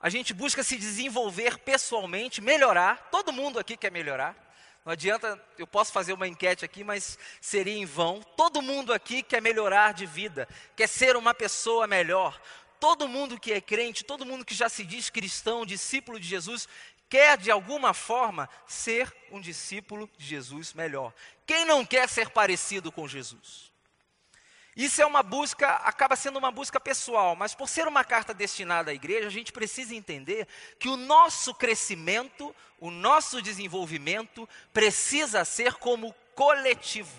a 0.00 0.08
gente 0.08 0.32
busca 0.32 0.62
se 0.62 0.76
desenvolver 0.76 1.58
pessoalmente, 1.58 2.40
melhorar. 2.40 3.08
Todo 3.10 3.32
mundo 3.32 3.58
aqui 3.58 3.76
quer 3.76 3.90
melhorar. 3.90 4.36
Não 4.84 4.92
adianta, 4.92 5.36
eu 5.58 5.66
posso 5.66 5.90
fazer 5.90 6.12
uma 6.12 6.28
enquete 6.28 6.64
aqui, 6.64 6.84
mas 6.84 7.18
seria 7.40 7.74
em 7.74 7.84
vão. 7.84 8.22
Todo 8.36 8.62
mundo 8.62 8.92
aqui 8.92 9.20
quer 9.20 9.42
melhorar 9.42 9.94
de 9.94 10.06
vida, 10.06 10.48
quer 10.76 10.86
ser 10.86 11.16
uma 11.16 11.34
pessoa 11.34 11.88
melhor. 11.88 12.40
Todo 12.78 13.08
mundo 13.08 13.36
que 13.36 13.52
é 13.52 13.60
crente, 13.60 14.04
todo 14.04 14.24
mundo 14.24 14.44
que 14.44 14.54
já 14.54 14.68
se 14.68 14.84
diz 14.84 15.10
cristão, 15.10 15.66
discípulo 15.66 16.20
de 16.20 16.28
Jesus, 16.28 16.68
quer 17.08 17.36
de 17.36 17.50
alguma 17.50 17.92
forma 17.92 18.48
ser 18.64 19.12
um 19.28 19.40
discípulo 19.40 20.08
de 20.16 20.24
Jesus 20.24 20.72
melhor. 20.72 21.12
Quem 21.44 21.64
não 21.64 21.84
quer 21.84 22.08
ser 22.08 22.30
parecido 22.30 22.92
com 22.92 23.08
Jesus? 23.08 23.73
Isso 24.76 25.00
é 25.00 25.06
uma 25.06 25.22
busca, 25.22 25.68
acaba 25.68 26.16
sendo 26.16 26.38
uma 26.38 26.50
busca 26.50 26.80
pessoal, 26.80 27.36
mas 27.36 27.54
por 27.54 27.68
ser 27.68 27.86
uma 27.86 28.02
carta 28.02 28.34
destinada 28.34 28.90
à 28.90 28.94
igreja, 28.94 29.28
a 29.28 29.30
gente 29.30 29.52
precisa 29.52 29.94
entender 29.94 30.48
que 30.80 30.88
o 30.88 30.96
nosso 30.96 31.54
crescimento, 31.54 32.54
o 32.80 32.90
nosso 32.90 33.40
desenvolvimento 33.40 34.48
precisa 34.72 35.44
ser 35.44 35.74
como 35.74 36.12
coletivo, 36.34 37.14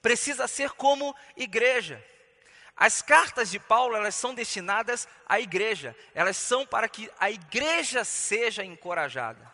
precisa 0.00 0.48
ser 0.48 0.70
como 0.70 1.14
igreja. 1.36 2.02
As 2.74 3.02
cartas 3.02 3.50
de 3.50 3.58
Paulo, 3.58 3.94
elas 3.94 4.14
são 4.14 4.34
destinadas 4.34 5.06
à 5.28 5.38
igreja, 5.38 5.94
elas 6.14 6.38
são 6.38 6.66
para 6.66 6.88
que 6.88 7.10
a 7.20 7.30
igreja 7.30 8.04
seja 8.04 8.64
encorajada. 8.64 9.52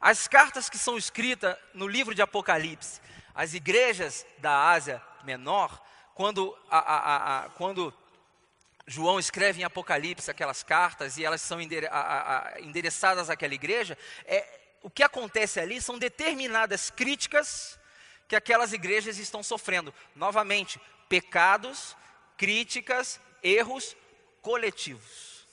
As 0.00 0.26
cartas 0.26 0.68
que 0.68 0.76
são 0.76 0.98
escritas 0.98 1.56
no 1.72 1.86
livro 1.86 2.16
de 2.16 2.22
Apocalipse, 2.22 3.00
as 3.32 3.54
igrejas 3.54 4.26
da 4.38 4.70
Ásia 4.70 5.00
Menor, 5.22 5.80
quando, 6.18 6.52
a, 6.68 6.78
a, 6.78 7.44
a, 7.44 7.48
quando 7.50 7.94
João 8.88 9.20
escreve 9.20 9.60
em 9.60 9.64
Apocalipse 9.64 10.28
aquelas 10.28 10.64
cartas 10.64 11.16
e 11.16 11.24
elas 11.24 11.40
são 11.40 11.60
endereçadas 11.60 13.30
àquela 13.30 13.54
igreja, 13.54 13.96
é, 14.24 14.44
o 14.82 14.90
que 14.90 15.04
acontece 15.04 15.60
ali 15.60 15.80
são 15.80 15.96
determinadas 15.96 16.90
críticas 16.90 17.78
que 18.26 18.34
aquelas 18.34 18.72
igrejas 18.72 19.16
estão 19.18 19.44
sofrendo. 19.44 19.94
Novamente, 20.16 20.80
pecados, 21.08 21.96
críticas, 22.36 23.20
erros 23.40 23.96
coletivos. 24.42 25.46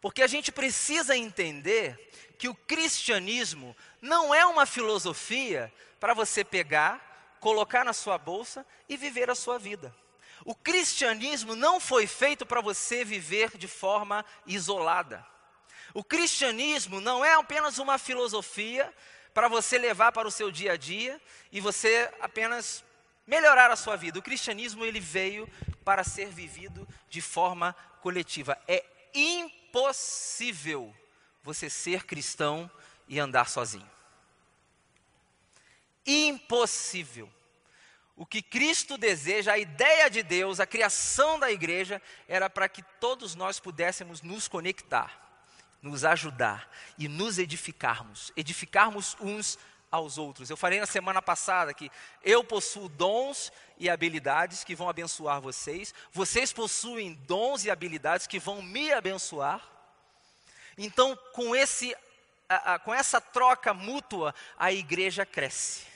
Porque 0.00 0.22
a 0.22 0.26
gente 0.26 0.50
precisa 0.50 1.14
entender 1.14 2.10
que 2.38 2.48
o 2.48 2.54
cristianismo 2.54 3.76
não 4.00 4.34
é 4.34 4.46
uma 4.46 4.64
filosofia 4.64 5.70
para 6.00 6.14
você 6.14 6.42
pegar 6.42 7.09
colocar 7.40 7.84
na 7.84 7.92
sua 7.92 8.18
bolsa 8.18 8.64
e 8.88 8.96
viver 8.96 9.30
a 9.30 9.34
sua 9.34 9.58
vida. 9.58 9.94
O 10.44 10.54
cristianismo 10.54 11.56
não 11.56 11.80
foi 11.80 12.06
feito 12.06 12.46
para 12.46 12.60
você 12.60 13.04
viver 13.04 13.56
de 13.56 13.66
forma 13.66 14.24
isolada. 14.46 15.26
O 15.92 16.04
cristianismo 16.04 17.00
não 17.00 17.24
é 17.24 17.34
apenas 17.34 17.78
uma 17.78 17.98
filosofia 17.98 18.92
para 19.34 19.48
você 19.48 19.78
levar 19.78 20.12
para 20.12 20.28
o 20.28 20.30
seu 20.30 20.50
dia 20.50 20.72
a 20.72 20.76
dia 20.76 21.20
e 21.50 21.60
você 21.60 22.10
apenas 22.20 22.84
melhorar 23.26 23.70
a 23.70 23.76
sua 23.76 23.96
vida. 23.96 24.18
O 24.18 24.22
cristianismo 24.22 24.84
ele 24.84 25.00
veio 25.00 25.48
para 25.84 26.04
ser 26.04 26.28
vivido 26.28 26.86
de 27.08 27.20
forma 27.20 27.74
coletiva. 28.00 28.58
É 28.68 28.84
impossível 29.14 30.94
você 31.42 31.68
ser 31.68 32.04
cristão 32.04 32.70
e 33.08 33.18
andar 33.18 33.48
sozinho. 33.48 33.88
Impossível. 36.06 37.30
O 38.20 38.26
que 38.26 38.42
Cristo 38.42 38.98
deseja, 38.98 39.52
a 39.52 39.58
ideia 39.58 40.10
de 40.10 40.22
Deus, 40.22 40.60
a 40.60 40.66
criação 40.66 41.38
da 41.38 41.50
igreja, 41.50 42.02
era 42.28 42.50
para 42.50 42.68
que 42.68 42.82
todos 43.00 43.34
nós 43.34 43.58
pudéssemos 43.58 44.20
nos 44.20 44.46
conectar, 44.46 45.18
nos 45.80 46.04
ajudar 46.04 46.70
e 46.98 47.08
nos 47.08 47.38
edificarmos, 47.38 48.30
edificarmos 48.36 49.16
uns 49.20 49.58
aos 49.90 50.18
outros. 50.18 50.50
Eu 50.50 50.56
falei 50.56 50.78
na 50.78 50.84
semana 50.86 51.22
passada 51.22 51.72
que 51.72 51.90
eu 52.22 52.44
possuo 52.44 52.90
dons 52.90 53.50
e 53.78 53.88
habilidades 53.88 54.64
que 54.64 54.74
vão 54.74 54.90
abençoar 54.90 55.40
vocês, 55.40 55.94
vocês 56.12 56.52
possuem 56.52 57.14
dons 57.26 57.64
e 57.64 57.70
habilidades 57.70 58.26
que 58.26 58.38
vão 58.38 58.60
me 58.60 58.92
abençoar. 58.92 59.66
Então, 60.76 61.18
com, 61.32 61.56
esse, 61.56 61.96
com 62.84 62.94
essa 62.94 63.20
troca 63.20 63.72
mútua, 63.72 64.34
a 64.58 64.70
igreja 64.70 65.24
cresce. 65.24 65.89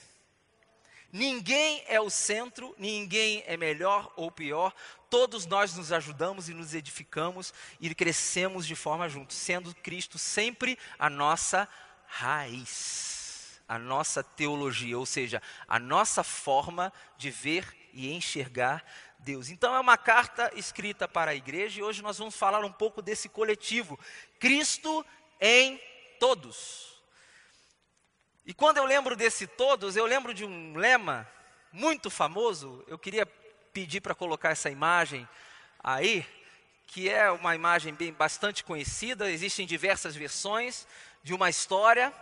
Ninguém 1.15 1.81
é 1.87 2.01
o 2.01 2.11
centro, 2.11 2.75
ninguém 2.77 3.45
é 3.47 3.57
melhor 3.57 4.13
ou 4.17 4.33
pior, 4.33 4.75
todos 5.09 5.47
nós 5.47 5.73
nos 5.77 5.93
ajudamos 5.93 6.49
e 6.49 6.55
nos 6.55 6.75
edificamos 6.75 7.55
e 7.79 7.95
crescemos 7.95 8.67
de 8.67 8.75
forma 8.75 9.09
junto, 9.09 9.33
sendo 9.33 9.73
Cristo 9.77 10.19
sempre 10.19 10.77
a 10.99 11.09
nossa 11.09 11.69
raiz, 12.05 13.61
a 13.69 13.79
nossa 13.79 14.25
teologia, 14.25 14.99
ou 14.99 15.07
seja, 15.07 15.41
a 15.69 15.79
nossa 15.79 16.25
forma 16.25 16.93
de 17.17 17.31
ver 17.31 17.65
e 17.93 18.13
enxergar 18.13 18.85
Deus. 19.21 19.51
Então 19.51 19.73
é 19.73 19.79
uma 19.79 19.97
carta 19.97 20.51
escrita 20.57 21.07
para 21.07 21.31
a 21.31 21.37
igreja 21.37 21.79
e 21.79 21.85
hoje 21.85 22.03
nós 22.03 22.19
vamos 22.19 22.35
falar 22.35 22.65
um 22.65 22.73
pouco 22.73 23.01
desse 23.01 23.29
coletivo, 23.29 23.97
Cristo 24.41 25.07
em 25.41 25.81
todos. 26.19 26.94
E 28.47 28.53
quando 28.53 28.77
eu 28.77 28.85
lembro 28.85 29.17
desse 29.17 29.47
todos, 29.47 29.97
eu 29.97 30.05
lembro 30.05 30.35
de 30.35 30.45
um 30.45 30.77
lema 30.77 31.27
muito 31.73 32.11
famoso. 32.11 32.85
Eu 32.87 32.99
queria 32.99 33.25
pedir 33.73 34.03
para 34.03 34.15
colocar 34.15 34.51
essa 34.51 34.69
imagem 34.69 35.27
aí, 35.83 36.27
que 36.87 37.09
é 37.09 37.31
uma 37.31 37.55
imagem 37.55 37.95
bem 37.95 38.13
bastante 38.13 38.63
conhecida. 38.63 39.31
Existem 39.31 39.67
diversas 39.67 40.15
versões 40.15 40.87
de 41.23 41.33
uma 41.33 41.49
história 41.49 42.13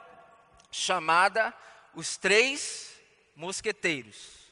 chamada 0.71 1.52
Os 1.93 2.17
Três 2.17 2.93
Mosqueteiros. 3.35 4.47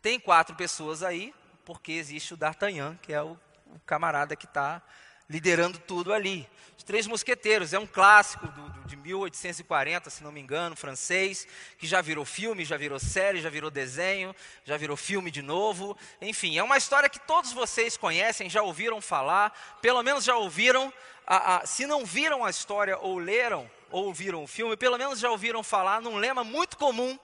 Tem 0.00 0.18
quatro 0.18 0.56
pessoas 0.56 1.02
aí, 1.02 1.34
porque 1.64 1.92
existe 1.92 2.32
o 2.32 2.38
D'Artagnan, 2.38 2.96
que 3.02 3.12
é 3.12 3.22
o, 3.22 3.38
o 3.66 3.78
camarada 3.84 4.34
que 4.34 4.46
está 4.46 4.82
liderando 5.32 5.78
tudo 5.78 6.12
ali. 6.12 6.46
Os 6.76 6.84
Três 6.84 7.06
Mosqueteiros 7.06 7.72
é 7.72 7.78
um 7.78 7.86
clássico 7.86 8.46
do, 8.48 8.68
do, 8.68 8.88
de 8.88 8.96
1840, 8.96 10.10
se 10.10 10.22
não 10.22 10.30
me 10.30 10.40
engano, 10.40 10.76
francês, 10.76 11.48
que 11.78 11.86
já 11.86 12.02
virou 12.02 12.26
filme, 12.26 12.66
já 12.66 12.76
virou 12.76 12.98
série, 12.98 13.40
já 13.40 13.48
virou 13.48 13.70
desenho, 13.70 14.36
já 14.62 14.76
virou 14.76 14.94
filme 14.94 15.30
de 15.30 15.40
novo. 15.40 15.96
Enfim, 16.20 16.58
é 16.58 16.62
uma 16.62 16.76
história 16.76 17.08
que 17.08 17.18
todos 17.18 17.50
vocês 17.52 17.96
conhecem, 17.96 18.50
já 18.50 18.62
ouviram 18.62 19.00
falar, 19.00 19.78
pelo 19.80 20.02
menos 20.02 20.22
já 20.22 20.36
ouviram. 20.36 20.92
A, 21.26 21.56
a, 21.56 21.66
se 21.66 21.86
não 21.86 22.04
viram 22.04 22.44
a 22.44 22.50
história 22.50 22.98
ou 22.98 23.16
leram 23.16 23.70
ou 23.90 24.12
viram 24.12 24.44
o 24.44 24.46
filme, 24.46 24.76
pelo 24.76 24.98
menos 24.98 25.18
já 25.18 25.30
ouviram 25.30 25.62
falar 25.62 26.02
num 26.02 26.16
lema 26.16 26.44
muito 26.44 26.76
comum 26.76 27.18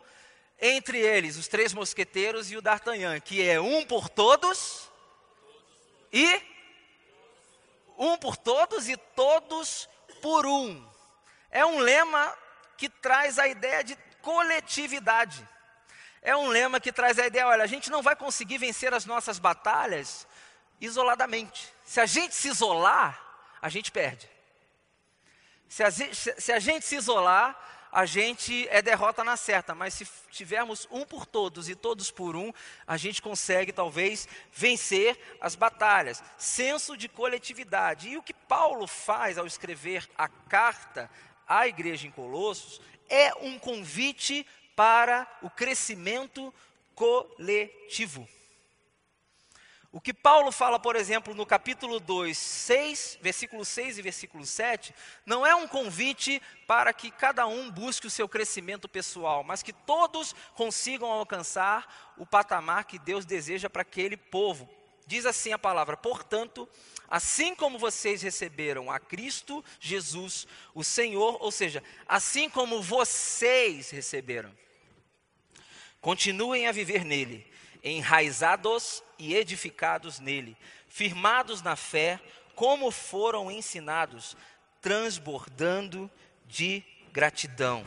entre 0.61 0.99
eles, 0.99 1.37
os 1.37 1.47
Três 1.47 1.75
Mosqueteiros 1.75 2.51
e 2.51 2.57
o 2.57 2.63
D'Artagnan, 2.63 3.21
que 3.21 3.47
é 3.47 3.61
um 3.61 3.85
por 3.85 4.09
todos 4.09 4.89
e 6.13 6.58
um 7.99 8.17
por 8.17 8.37
todos 8.37 8.89
e 8.89 8.97
todos 8.97 9.89
por 10.23 10.47
um. 10.47 10.89
É 11.51 11.67
um 11.67 11.79
lema 11.79 12.33
que 12.77 12.89
traz 12.89 13.39
a 13.39 13.49
ideia 13.49 13.83
de 13.83 13.97
coletividade. 14.23 15.47
É 16.23 16.37
um 16.37 16.49
lema 16.49 16.81
que 16.81 16.93
traz 16.93 17.19
a 17.19 17.27
ideia, 17.27 17.47
olha, 17.47 17.65
a 17.65 17.67
gente 17.67 17.91
não 17.91 18.03
vai 18.03 18.15
conseguir 18.15 18.59
vencer 18.59 18.95
as 18.95 19.05
nossas 19.05 19.39
batalhas 19.39 20.27
isoladamente. 20.81 21.73
Se 21.85 22.01
a 22.01 22.07
gente 22.07 22.35
se 22.35 22.49
isolar, 22.49 23.21
a 23.61 23.69
gente 23.69 23.91
perde. 23.91 24.29
Se 25.69 25.83
a, 25.83 26.59
gente 26.59 26.87
se 26.87 26.97
isolar, 26.97 27.57
a 27.91 28.05
gente 28.05 28.69
é 28.69 28.83
derrota 28.83 29.25
na 29.25 29.37
certa, 29.37 29.75
mas 29.75 29.95
se 29.95 30.07
tivermos 30.31 30.87
um 30.91 31.05
por 31.05 31.25
todos 31.27 31.69
e 31.69 31.75
todos 31.75 32.11
por 32.11 32.37
um, 32.37 32.53
a 32.87 32.97
gente 32.97 33.23
consegue 33.23 33.73
talvez 33.73 34.29
vencer 34.53 35.19
as 35.41 35.55
batalhas. 35.55 36.23
Senso 36.37 36.97
de 36.97 37.09
coletividade. 37.09 38.09
E 38.09 38.17
o 38.17 38.23
que 38.23 38.35
Paulo 38.35 38.87
faz 38.87 39.39
ao 39.39 39.47
escrever 39.47 40.09
a 40.17 40.29
carta 40.29 41.11
à 41.47 41.67
igreja 41.67 42.07
em 42.07 42.11
Colossos 42.11 42.81
é 43.09 43.33
um 43.41 43.59
convite 43.59 44.47
para 44.77 45.27
o 45.43 45.51
crescimento 45.51 46.53
coletivo. 46.95 48.29
O 49.91 50.03
que 50.03 50.13
Paulo 50.13 50.53
fala, 50.53 50.79
por 50.79 50.97
exemplo, 50.97 51.35
no 51.35 51.47
capítulo 51.47 51.99
2, 51.99 52.37
6, 52.37 53.19
versículo 53.23 53.65
6 53.65 53.97
e 53.97 54.03
versículo 54.03 54.45
7, 54.45 54.95
não 55.25 55.47
é 55.47 55.55
um 55.55 55.67
convite 55.67 56.43
para 56.67 56.93
que 56.93 57.11
cada 57.11 57.47
um 57.47 57.71
busque 57.71 58.07
o 58.07 58.11
seu 58.11 58.29
crescimento 58.29 58.87
pessoal, 58.87 59.43
mas 59.43 59.63
que 59.63 59.73
todos 59.73 60.35
consigam 60.55 61.11
alcançar 61.11 62.15
o 62.19 62.27
patamar 62.27 62.85
que 62.85 62.99
Deus 62.99 63.25
deseja 63.25 63.71
para 63.71 63.81
aquele 63.81 64.17
povo. 64.17 64.69
Diz 65.07 65.25
assim 65.25 65.55
a 65.55 65.59
palavra: 65.59 65.97
portanto, 65.97 66.69
assim 67.09 67.55
como 67.55 67.79
vocês 67.79 68.21
receberam 68.21 68.91
a 68.91 69.01
Cristo 69.01 69.65
Jesus, 69.81 70.47
o 70.75 70.85
Senhor, 70.85 71.39
ou 71.41 71.51
seja, 71.51 71.83
assim 72.07 72.51
como 72.51 72.83
vocês 72.83 73.89
receberam, 73.89 74.55
continuem 75.99 76.67
a 76.67 76.73
viver 76.73 77.07
nele 77.07 77.48
enraizados 77.83 79.03
e 79.19 79.35
edificados 79.35 80.19
nele, 80.19 80.57
firmados 80.89 81.63
na 81.63 81.77
fé, 81.77 82.21
como 82.55 82.91
foram 82.91 83.51
ensinados, 83.51 84.37
transbordando 84.81 86.11
de 86.47 86.83
gratidão. 87.13 87.87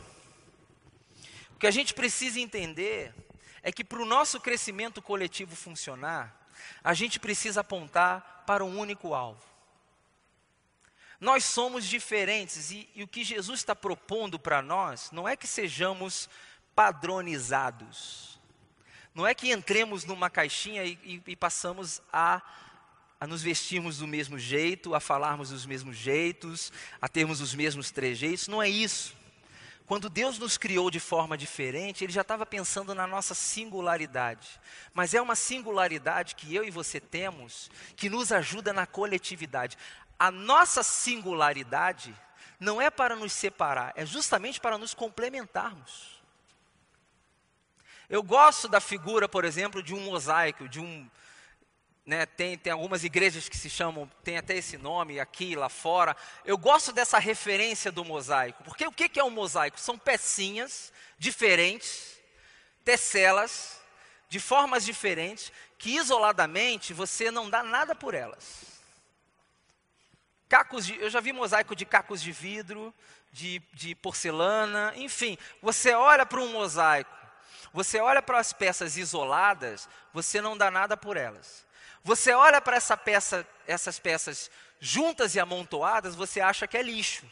O 1.55 1.59
que 1.59 1.67
a 1.67 1.71
gente 1.71 1.93
precisa 1.93 2.39
entender 2.39 3.13
é 3.63 3.71
que 3.71 3.83
para 3.83 4.01
o 4.01 4.05
nosso 4.05 4.39
crescimento 4.39 5.01
coletivo 5.01 5.55
funcionar, 5.55 6.35
a 6.83 6.93
gente 6.93 7.19
precisa 7.19 7.61
apontar 7.61 8.43
para 8.45 8.65
um 8.65 8.79
único 8.79 9.13
alvo. 9.13 9.51
Nós 11.19 11.45
somos 11.45 11.85
diferentes 11.85 12.71
e, 12.71 12.89
e 12.95 13.03
o 13.03 13.07
que 13.07 13.23
Jesus 13.23 13.59
está 13.59 13.75
propondo 13.75 14.39
para 14.39 14.59
nós 14.61 15.11
não 15.11 15.27
é 15.29 15.35
que 15.35 15.45
sejamos 15.45 16.27
padronizados, 16.73 18.39
não 19.13 19.27
é 19.27 19.33
que 19.33 19.51
entremos 19.51 20.05
numa 20.05 20.29
caixinha 20.29 20.83
e, 20.83 20.97
e, 21.03 21.23
e 21.27 21.35
passamos 21.35 22.01
a, 22.11 22.41
a 23.19 23.27
nos 23.27 23.41
vestirmos 23.41 23.97
do 23.97 24.07
mesmo 24.07 24.39
jeito, 24.39 24.95
a 24.95 24.99
falarmos 24.99 25.49
dos 25.49 25.65
mesmos 25.65 25.97
jeitos, 25.97 26.71
a 27.01 27.07
termos 27.07 27.41
os 27.41 27.53
mesmos 27.53 27.91
trejeitos, 27.91 28.47
não 28.47 28.61
é 28.61 28.69
isso. 28.69 29.19
Quando 29.85 30.09
Deus 30.09 30.39
nos 30.39 30.57
criou 30.57 30.89
de 30.89 31.01
forma 31.01 31.37
diferente, 31.37 32.05
Ele 32.05 32.13
já 32.13 32.21
estava 32.21 32.45
pensando 32.45 32.95
na 32.95 33.05
nossa 33.05 33.35
singularidade. 33.35 34.47
Mas 34.93 35.13
é 35.13 35.21
uma 35.21 35.35
singularidade 35.35 36.35
que 36.35 36.55
eu 36.55 36.63
e 36.63 36.71
você 36.71 36.97
temos 36.97 37.69
que 37.97 38.09
nos 38.09 38.31
ajuda 38.31 38.71
na 38.71 38.85
coletividade. 38.85 39.77
A 40.17 40.31
nossa 40.31 40.81
singularidade 40.81 42.15
não 42.57 42.81
é 42.81 42.89
para 42.89 43.17
nos 43.17 43.33
separar, 43.33 43.91
é 43.97 44.05
justamente 44.05 44.61
para 44.61 44.77
nos 44.77 44.93
complementarmos. 44.93 46.20
Eu 48.11 48.21
gosto 48.21 48.67
da 48.67 48.81
figura, 48.81 49.29
por 49.29 49.45
exemplo, 49.45 49.81
de 49.81 49.93
um 49.93 50.01
mosaico, 50.01 50.67
de 50.67 50.81
um, 50.81 51.09
né, 52.05 52.25
tem, 52.25 52.57
tem 52.57 52.73
algumas 52.73 53.05
igrejas 53.05 53.47
que 53.47 53.55
se 53.55 53.69
chamam, 53.69 54.05
tem 54.21 54.37
até 54.37 54.57
esse 54.57 54.77
nome 54.77 55.17
aqui, 55.17 55.55
lá 55.55 55.69
fora. 55.69 56.13
Eu 56.43 56.57
gosto 56.57 56.91
dessa 56.91 57.17
referência 57.17 57.89
do 57.89 58.03
mosaico, 58.03 58.65
porque 58.65 58.85
o 58.85 58.91
que, 58.91 59.07
que 59.07 59.17
é 59.17 59.23
um 59.23 59.29
mosaico? 59.29 59.79
São 59.79 59.97
pecinhas 59.97 60.91
diferentes, 61.17 62.19
tecelas, 62.83 63.79
de 64.27 64.41
formas 64.41 64.83
diferentes, 64.83 65.49
que 65.77 65.95
isoladamente 65.95 66.93
você 66.93 67.31
não 67.31 67.49
dá 67.49 67.63
nada 67.63 67.95
por 67.95 68.13
elas. 68.13 68.81
Cacos 70.49 70.85
de, 70.85 70.99
eu 70.99 71.09
já 71.09 71.21
vi 71.21 71.31
mosaico 71.31 71.73
de 71.73 71.85
cacos 71.85 72.21
de 72.21 72.33
vidro, 72.33 72.93
de, 73.31 73.61
de 73.71 73.95
porcelana, 73.95 74.91
enfim. 74.97 75.37
Você 75.61 75.93
olha 75.93 76.25
para 76.25 76.41
um 76.41 76.51
mosaico, 76.51 77.20
você 77.73 77.99
olha 77.99 78.21
para 78.21 78.39
as 78.39 78.51
peças 78.51 78.97
isoladas, 78.97 79.87
você 80.13 80.41
não 80.41 80.57
dá 80.57 80.69
nada 80.69 80.97
por 80.97 81.15
elas. 81.15 81.65
Você 82.03 82.33
olha 82.33 82.59
para 82.59 82.75
essa 82.75 82.97
peça, 82.97 83.47
essas 83.65 83.99
peças 83.99 84.49
juntas 84.79 85.35
e 85.35 85.39
amontoadas, 85.39 86.15
você 86.15 86.41
acha 86.41 86.67
que 86.67 86.77
é 86.77 86.81
lixo. 86.81 87.25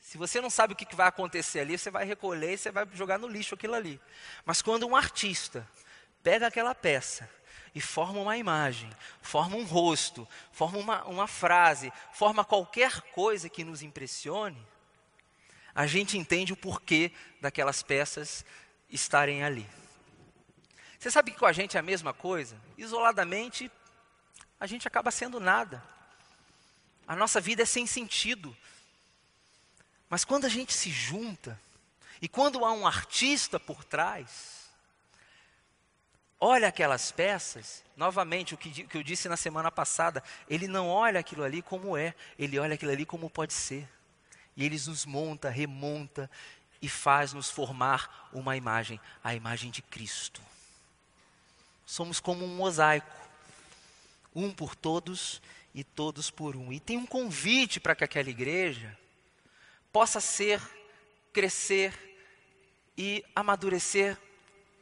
Se 0.00 0.16
você 0.16 0.40
não 0.40 0.50
sabe 0.50 0.72
o 0.72 0.76
que 0.76 0.96
vai 0.96 1.06
acontecer 1.06 1.60
ali, 1.60 1.76
você 1.76 1.90
vai 1.90 2.04
recolher 2.04 2.54
e 2.54 2.58
você 2.58 2.70
vai 2.70 2.88
jogar 2.94 3.18
no 3.18 3.28
lixo 3.28 3.54
aquilo 3.54 3.74
ali. 3.74 4.00
Mas 4.44 4.62
quando 4.62 4.86
um 4.86 4.96
artista 4.96 5.68
pega 6.22 6.46
aquela 6.46 6.74
peça 6.74 7.28
e 7.74 7.80
forma 7.80 8.20
uma 8.20 8.36
imagem, 8.36 8.90
forma 9.20 9.56
um 9.56 9.64
rosto, 9.64 10.26
forma 10.52 10.78
uma, 10.78 11.04
uma 11.04 11.26
frase, 11.28 11.92
forma 12.12 12.44
qualquer 12.44 13.00
coisa 13.12 13.48
que 13.48 13.62
nos 13.62 13.82
impressione, 13.82 14.66
a 15.74 15.86
gente 15.86 16.18
entende 16.18 16.52
o 16.52 16.56
porquê 16.56 17.12
daquelas 17.40 17.82
peças 17.82 18.44
estarem 18.90 19.42
ali. 19.42 19.68
Você 20.98 21.10
sabe 21.10 21.30
que 21.30 21.38
com 21.38 21.46
a 21.46 21.52
gente 21.52 21.76
é 21.76 21.80
a 21.80 21.82
mesma 21.82 22.12
coisa? 22.12 22.60
Isoladamente, 22.76 23.70
a 24.58 24.66
gente 24.66 24.86
acaba 24.86 25.10
sendo 25.10 25.40
nada. 25.40 25.82
A 27.06 27.16
nossa 27.16 27.40
vida 27.40 27.62
é 27.62 27.66
sem 27.66 27.86
sentido. 27.86 28.54
Mas 30.08 30.24
quando 30.24 30.44
a 30.44 30.48
gente 30.48 30.74
se 30.74 30.90
junta, 30.90 31.58
e 32.20 32.28
quando 32.28 32.64
há 32.64 32.72
um 32.72 32.86
artista 32.86 33.58
por 33.58 33.82
trás, 33.82 34.68
olha 36.38 36.68
aquelas 36.68 37.10
peças, 37.10 37.82
novamente, 37.96 38.52
o 38.52 38.58
que, 38.58 38.84
que 38.84 38.98
eu 38.98 39.02
disse 39.02 39.28
na 39.28 39.36
semana 39.36 39.70
passada, 39.70 40.22
ele 40.48 40.68
não 40.68 40.88
olha 40.88 41.20
aquilo 41.20 41.44
ali 41.44 41.62
como 41.62 41.96
é, 41.96 42.14
ele 42.38 42.58
olha 42.58 42.74
aquilo 42.74 42.92
ali 42.92 43.06
como 43.06 43.30
pode 43.30 43.54
ser. 43.54 43.88
E 44.56 44.64
ele 44.64 44.76
nos 44.86 45.06
monta, 45.06 45.48
remonta 45.48 46.30
e 46.80 46.88
faz 46.88 47.32
nos 47.32 47.50
formar 47.50 48.30
uma 48.32 48.56
imagem, 48.56 49.00
a 49.22 49.34
imagem 49.34 49.70
de 49.70 49.82
Cristo 49.82 50.40
somos 51.90 52.20
como 52.20 52.44
um 52.44 52.54
mosaico, 52.54 53.10
um 54.32 54.52
por 54.52 54.76
todos 54.76 55.42
e 55.74 55.82
todos 55.82 56.30
por 56.30 56.54
um. 56.54 56.72
E 56.72 56.78
tem 56.78 56.96
um 56.96 57.04
convite 57.04 57.80
para 57.80 57.96
que 57.96 58.04
aquela 58.04 58.30
igreja 58.30 58.96
possa 59.92 60.20
ser, 60.20 60.62
crescer 61.32 61.92
e 62.96 63.24
amadurecer 63.34 64.16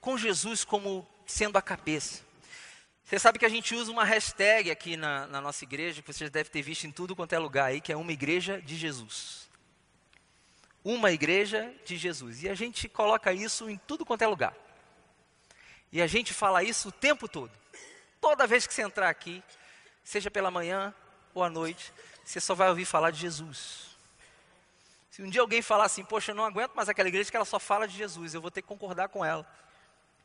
com 0.03 0.19
Jesus 0.19 0.65
como 0.65 1.09
sendo 1.25 1.57
a 1.57 1.63
cabeça. 1.63 2.23
Você 3.03 3.19
sabe 3.19 3.39
que 3.39 3.47
a 3.47 3.49
gente 3.49 3.75
usa 3.75 3.91
uma 3.91 4.05
hashtag 4.05 4.71
aqui 4.71 4.95
na, 4.95 5.27
na 5.29 5.41
nossa 5.41 5.65
igreja, 5.65 6.03
que 6.03 6.13
vocês 6.13 6.31
devem 6.31 6.53
ter 6.53 6.61
visto 6.61 6.87
em 6.87 6.93
tudo 6.93 7.17
quanto 7.17 7.33
é 7.33 7.39
lugar 7.39 7.67
aí, 7.67 7.81
que 7.81 7.91
é 7.91 7.97
uma 7.97 8.13
igreja 8.13 8.61
de 8.61 8.77
Jesus. 8.77 9.48
Uma 10.85 11.11
igreja 11.11 11.73
de 11.85 11.97
Jesus. 11.97 12.43
E 12.43 12.49
a 12.49 12.55
gente 12.55 12.89
coloca 12.89 13.33
isso 13.33 13.69
em 13.69 13.77
tudo 13.87 14.05
quanto 14.05 14.23
é 14.23 14.27
lugar. 14.27 14.55
E 15.91 16.03
a 16.03 16.07
gente 16.07 16.35
fala 16.35 16.63
isso 16.63 16.89
o 16.89 16.93
tempo 16.93 17.29
todo. 17.29 17.51
Toda 18.21 18.47
vez 18.47 18.67
que 18.67 18.75
você 18.75 18.83
entrar 18.83 19.09
aqui, 19.09 19.43
seja 20.05 20.31
pela 20.31 20.51
manhã 20.51 20.95
ou 21.35 21.43
à 21.43 21.51
noite, 21.51 21.93
você 22.25 22.41
só 22.41 22.55
vai 22.55 22.69
ouvir 22.69 22.85
falar 22.85 23.11
de 23.11 23.21
Jesus. 23.21 23.89
Se 25.11 25.23
um 25.23 25.29
dia 25.29 25.41
alguém 25.41 25.63
falar 25.63 25.85
assim, 25.85 26.05
poxa, 26.05 26.31
eu 26.31 26.35
não 26.37 26.45
aguento 26.45 26.75
mais 26.75 26.89
aquela 26.89 27.09
igreja 27.09 27.31
que 27.31 27.37
ela 27.37 27.45
só 27.45 27.59
fala 27.59 27.89
de 27.89 27.97
Jesus, 27.97 28.35
eu 28.35 28.41
vou 28.41 28.51
ter 28.51 28.63
que 28.63 28.69
concordar 28.69 29.09
com 29.09 29.25
ela. 29.25 29.47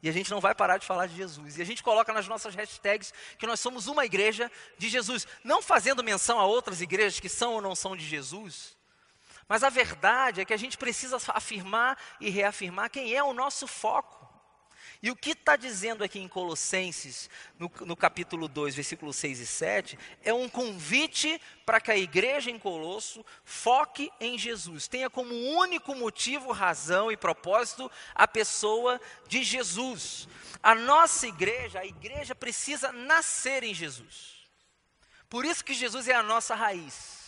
E 0.04 0.10
a 0.10 0.12
gente 0.12 0.30
não 0.30 0.42
vai 0.42 0.54
parar 0.54 0.78
de 0.78 0.86
falar 0.86 1.08
de 1.08 1.16
Jesus. 1.16 1.58
E 1.58 1.62
a 1.62 1.66
gente 1.66 1.82
coloca 1.82 2.12
nas 2.12 2.28
nossas 2.28 2.54
hashtags 2.54 3.14
que 3.40 3.48
nós 3.48 3.62
somos 3.62 3.88
uma 3.88 4.06
igreja 4.06 4.52
de 4.78 4.90
Jesus. 4.90 5.26
Não 5.46 5.62
fazendo 5.62 6.04
menção 6.04 6.40
a 6.42 6.46
outras 6.46 6.82
igrejas 6.82 7.22
que 7.22 7.30
são 7.30 7.54
ou 7.54 7.62
não 7.62 7.74
são 7.74 7.96
de 7.96 8.06
Jesus. 8.06 8.76
Mas 9.48 9.64
a 9.64 9.70
verdade 9.70 10.42
é 10.42 10.46
que 10.46 10.54
a 10.54 10.58
gente 10.58 10.78
precisa 10.78 11.18
afirmar 11.30 11.98
e 12.20 12.30
reafirmar 12.30 12.90
quem 12.90 13.14
é 13.14 13.24
o 13.24 13.34
nosso 13.34 13.68
foco. 13.68 14.24
E 15.04 15.12
o 15.12 15.18
que 15.18 15.32
está 15.32 15.58
dizendo 15.58 16.02
aqui 16.02 16.18
em 16.18 16.30
Colossenses, 16.30 17.30
no, 17.60 17.70
no, 17.82 17.94
capítulo 17.94 18.48
2, 18.48 18.74
versículos 18.74 19.18
6 19.18 19.40
e 19.42 19.46
7, 19.46 20.00
é 20.24 20.34
um 20.34 20.48
convite 20.48 21.42
para 21.66 21.82
que 21.82 21.92
a 21.92 21.98
igreja 21.98 22.50
em 22.50 22.58
Colosso 22.58 23.26
foque 23.44 24.10
em 24.18 24.38
Jesus, 24.38 24.88
tenha 24.88 25.10
como 25.10 25.36
único 25.36 25.94
motivo, 25.94 26.54
razão 26.54 27.12
e 27.12 27.18
propósito 27.18 27.92
a 28.16 28.26
pessoa 28.26 28.98
de 29.28 29.44
Jesus. 29.44 30.26
A 30.64 30.74
nossa 30.74 31.28
igreja, 31.28 31.80
a 31.80 31.86
igreja 31.86 32.34
precisa 32.34 32.94
nascer 32.94 33.62
em 33.62 33.74
Jesus. 33.74 34.48
Por 35.30 35.44
isso 35.44 35.66
que 35.66 35.74
Jesus 35.74 36.08
é 36.08 36.14
a 36.14 36.24
nossa 36.24 36.56
raiz. 36.56 37.23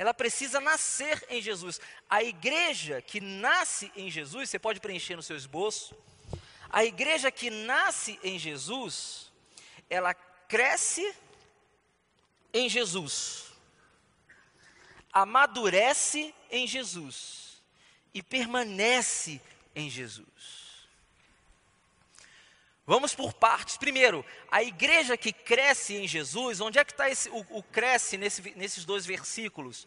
Ela 0.00 0.14
precisa 0.14 0.60
nascer 0.60 1.22
em 1.28 1.42
Jesus. 1.42 1.78
A 2.08 2.22
igreja 2.24 3.02
que 3.02 3.20
nasce 3.20 3.92
em 3.94 4.10
Jesus, 4.10 4.48
você 4.48 4.58
pode 4.58 4.80
preencher 4.80 5.14
no 5.14 5.22
seu 5.22 5.36
esboço 5.36 5.94
a 6.70 6.84
igreja 6.84 7.30
que 7.30 7.50
nasce 7.50 8.18
em 8.22 8.38
Jesus, 8.38 9.30
ela 9.90 10.14
cresce 10.14 11.14
em 12.50 12.66
Jesus, 12.66 13.52
amadurece 15.12 16.34
em 16.50 16.66
Jesus 16.66 17.60
e 18.14 18.22
permanece 18.22 19.38
em 19.74 19.90
Jesus. 19.90 20.69
Vamos 22.90 23.14
por 23.14 23.32
partes. 23.32 23.76
Primeiro, 23.76 24.26
a 24.50 24.64
igreja 24.64 25.16
que 25.16 25.32
cresce 25.32 25.94
em 25.94 26.08
Jesus, 26.08 26.60
onde 26.60 26.76
é 26.76 26.84
que 26.84 26.90
está 26.90 27.04
o, 27.30 27.58
o 27.58 27.62
cresce 27.62 28.16
nesse, 28.16 28.52
nesses 28.56 28.84
dois 28.84 29.06
versículos? 29.06 29.86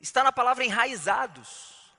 Está 0.00 0.24
na 0.24 0.32
palavra 0.32 0.64
enraizados. 0.64 1.92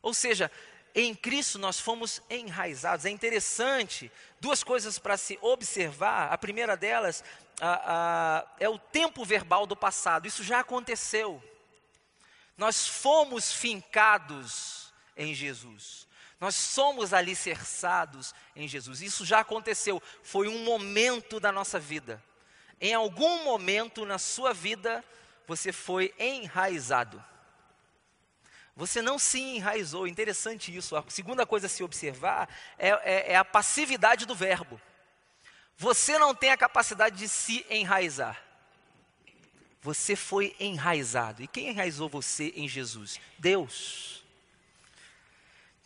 Ou 0.00 0.14
seja, 0.14 0.50
em 0.94 1.14
Cristo 1.14 1.58
nós 1.58 1.78
fomos 1.78 2.22
enraizados. 2.30 3.04
É 3.04 3.10
interessante, 3.10 4.10
duas 4.40 4.64
coisas 4.64 4.98
para 4.98 5.18
se 5.18 5.38
observar. 5.42 6.32
A 6.32 6.38
primeira 6.38 6.78
delas 6.78 7.22
a, 7.60 8.38
a, 8.38 8.46
é 8.58 8.70
o 8.70 8.78
tempo 8.78 9.22
verbal 9.22 9.66
do 9.66 9.76
passado. 9.76 10.26
Isso 10.26 10.42
já 10.42 10.60
aconteceu. 10.60 11.44
Nós 12.56 12.86
fomos 12.86 13.52
fincados 13.52 14.94
em 15.14 15.34
Jesus. 15.34 16.08
Nós 16.40 16.54
somos 16.54 17.12
alicerçados 17.12 18.34
em 18.56 18.66
Jesus. 18.66 19.02
Isso 19.02 19.26
já 19.26 19.40
aconteceu. 19.40 20.02
Foi 20.22 20.48
um 20.48 20.64
momento 20.64 21.38
da 21.38 21.52
nossa 21.52 21.78
vida. 21.78 22.22
Em 22.80 22.94
algum 22.94 23.44
momento 23.44 24.06
na 24.06 24.18
sua 24.18 24.54
vida, 24.54 25.04
você 25.46 25.70
foi 25.70 26.14
enraizado. 26.18 27.22
Você 28.74 29.02
não 29.02 29.18
se 29.18 29.38
enraizou. 29.38 30.06
Interessante 30.06 30.74
isso. 30.74 30.96
A 30.96 31.04
segunda 31.08 31.44
coisa 31.44 31.66
a 31.66 31.70
se 31.70 31.84
observar 31.84 32.48
é, 32.78 32.88
é, 32.88 33.32
é 33.32 33.36
a 33.36 33.44
passividade 33.44 34.24
do 34.24 34.34
verbo. 34.34 34.80
Você 35.76 36.18
não 36.18 36.34
tem 36.34 36.50
a 36.50 36.56
capacidade 36.56 37.18
de 37.18 37.28
se 37.28 37.66
enraizar. 37.68 38.42
Você 39.82 40.16
foi 40.16 40.56
enraizado. 40.58 41.42
E 41.42 41.46
quem 41.46 41.68
enraizou 41.68 42.08
você 42.08 42.52
em 42.56 42.66
Jesus? 42.66 43.20
Deus. 43.38 44.19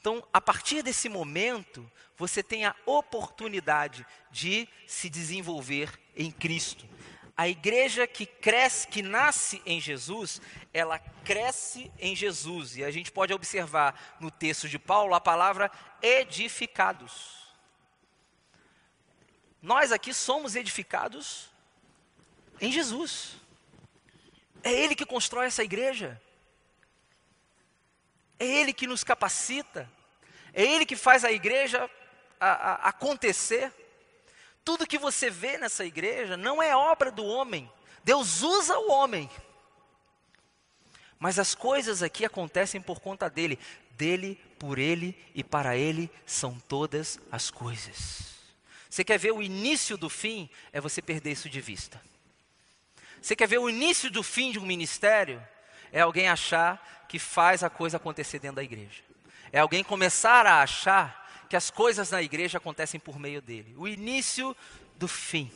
Então, 0.04 0.22
a 0.34 0.38
partir 0.38 0.82
desse 0.82 1.08
momento, 1.08 1.90
você 2.14 2.42
tem 2.42 2.66
a 2.66 2.76
oportunidade 2.84 4.04
de 4.30 4.68
se 4.86 5.08
desenvolver 5.08 5.98
em 6.14 6.30
Cristo. 6.30 6.86
A 7.34 7.48
igreja 7.48 8.06
que 8.06 8.26
cresce, 8.26 8.86
que 8.86 9.00
nasce 9.00 9.62
em 9.64 9.80
Jesus, 9.80 10.42
ela 10.74 10.98
cresce 10.98 11.90
em 11.98 12.14
Jesus. 12.14 12.76
E 12.76 12.84
a 12.84 12.90
gente 12.90 13.10
pode 13.10 13.32
observar 13.32 14.18
no 14.20 14.30
texto 14.30 14.68
de 14.68 14.78
Paulo 14.78 15.14
a 15.14 15.22
palavra 15.22 15.70
edificados. 16.02 17.48
Nós 19.62 19.90
aqui 19.90 20.12
somos 20.12 20.54
edificados 20.54 21.48
em 22.60 22.70
Jesus. 22.70 23.36
É 24.62 24.70
Ele 24.70 24.94
que 24.94 25.06
constrói 25.06 25.46
essa 25.46 25.64
igreja. 25.64 26.20
É 28.38 28.44
Ele 28.44 28.72
que 28.72 28.86
nos 28.86 29.04
capacita. 29.04 29.90
É 30.52 30.62
Ele 30.62 30.86
que 30.86 30.96
faz 30.96 31.24
a 31.24 31.32
igreja 31.32 31.90
a, 32.40 32.46
a, 32.46 32.74
acontecer. 32.88 33.72
Tudo 34.64 34.86
que 34.86 34.98
você 34.98 35.30
vê 35.30 35.58
nessa 35.58 35.84
igreja 35.84 36.36
não 36.36 36.62
é 36.62 36.74
obra 36.74 37.10
do 37.10 37.24
homem. 37.24 37.70
Deus 38.02 38.42
usa 38.42 38.78
o 38.78 38.90
homem. 38.90 39.30
Mas 41.18 41.38
as 41.38 41.54
coisas 41.54 42.02
aqui 42.02 42.24
acontecem 42.24 42.80
por 42.80 43.00
conta 43.00 43.28
dele. 43.30 43.58
Dele, 43.92 44.40
por 44.58 44.78
ele 44.78 45.16
e 45.34 45.44
para 45.44 45.76
ele 45.76 46.10
são 46.26 46.58
todas 46.68 47.18
as 47.30 47.50
coisas. 47.50 48.34
Você 48.90 49.04
quer 49.04 49.18
ver 49.18 49.32
o 49.32 49.42
início 49.42 49.96
do 49.96 50.08
fim? 50.08 50.48
É 50.72 50.80
você 50.80 51.00
perder 51.00 51.32
isso 51.32 51.48
de 51.48 51.60
vista. 51.60 52.00
Você 53.20 53.34
quer 53.34 53.48
ver 53.48 53.58
o 53.58 53.70
início 53.70 54.10
do 54.10 54.22
fim 54.22 54.52
de 54.52 54.58
um 54.58 54.66
ministério? 54.66 55.42
É 55.94 56.00
alguém 56.00 56.28
achar 56.28 57.06
que 57.08 57.20
faz 57.20 57.62
a 57.62 57.70
coisa 57.70 57.98
acontecer 57.98 58.40
dentro 58.40 58.56
da 58.56 58.64
igreja. 58.64 59.00
É 59.52 59.60
alguém 59.60 59.84
começar 59.84 60.44
a 60.44 60.60
achar 60.60 61.46
que 61.48 61.54
as 61.54 61.70
coisas 61.70 62.10
na 62.10 62.20
igreja 62.20 62.58
acontecem 62.58 62.98
por 62.98 63.16
meio 63.16 63.40
dele. 63.40 63.76
O 63.78 63.86
início 63.86 64.56
do 64.96 65.06
fim. 65.06 65.52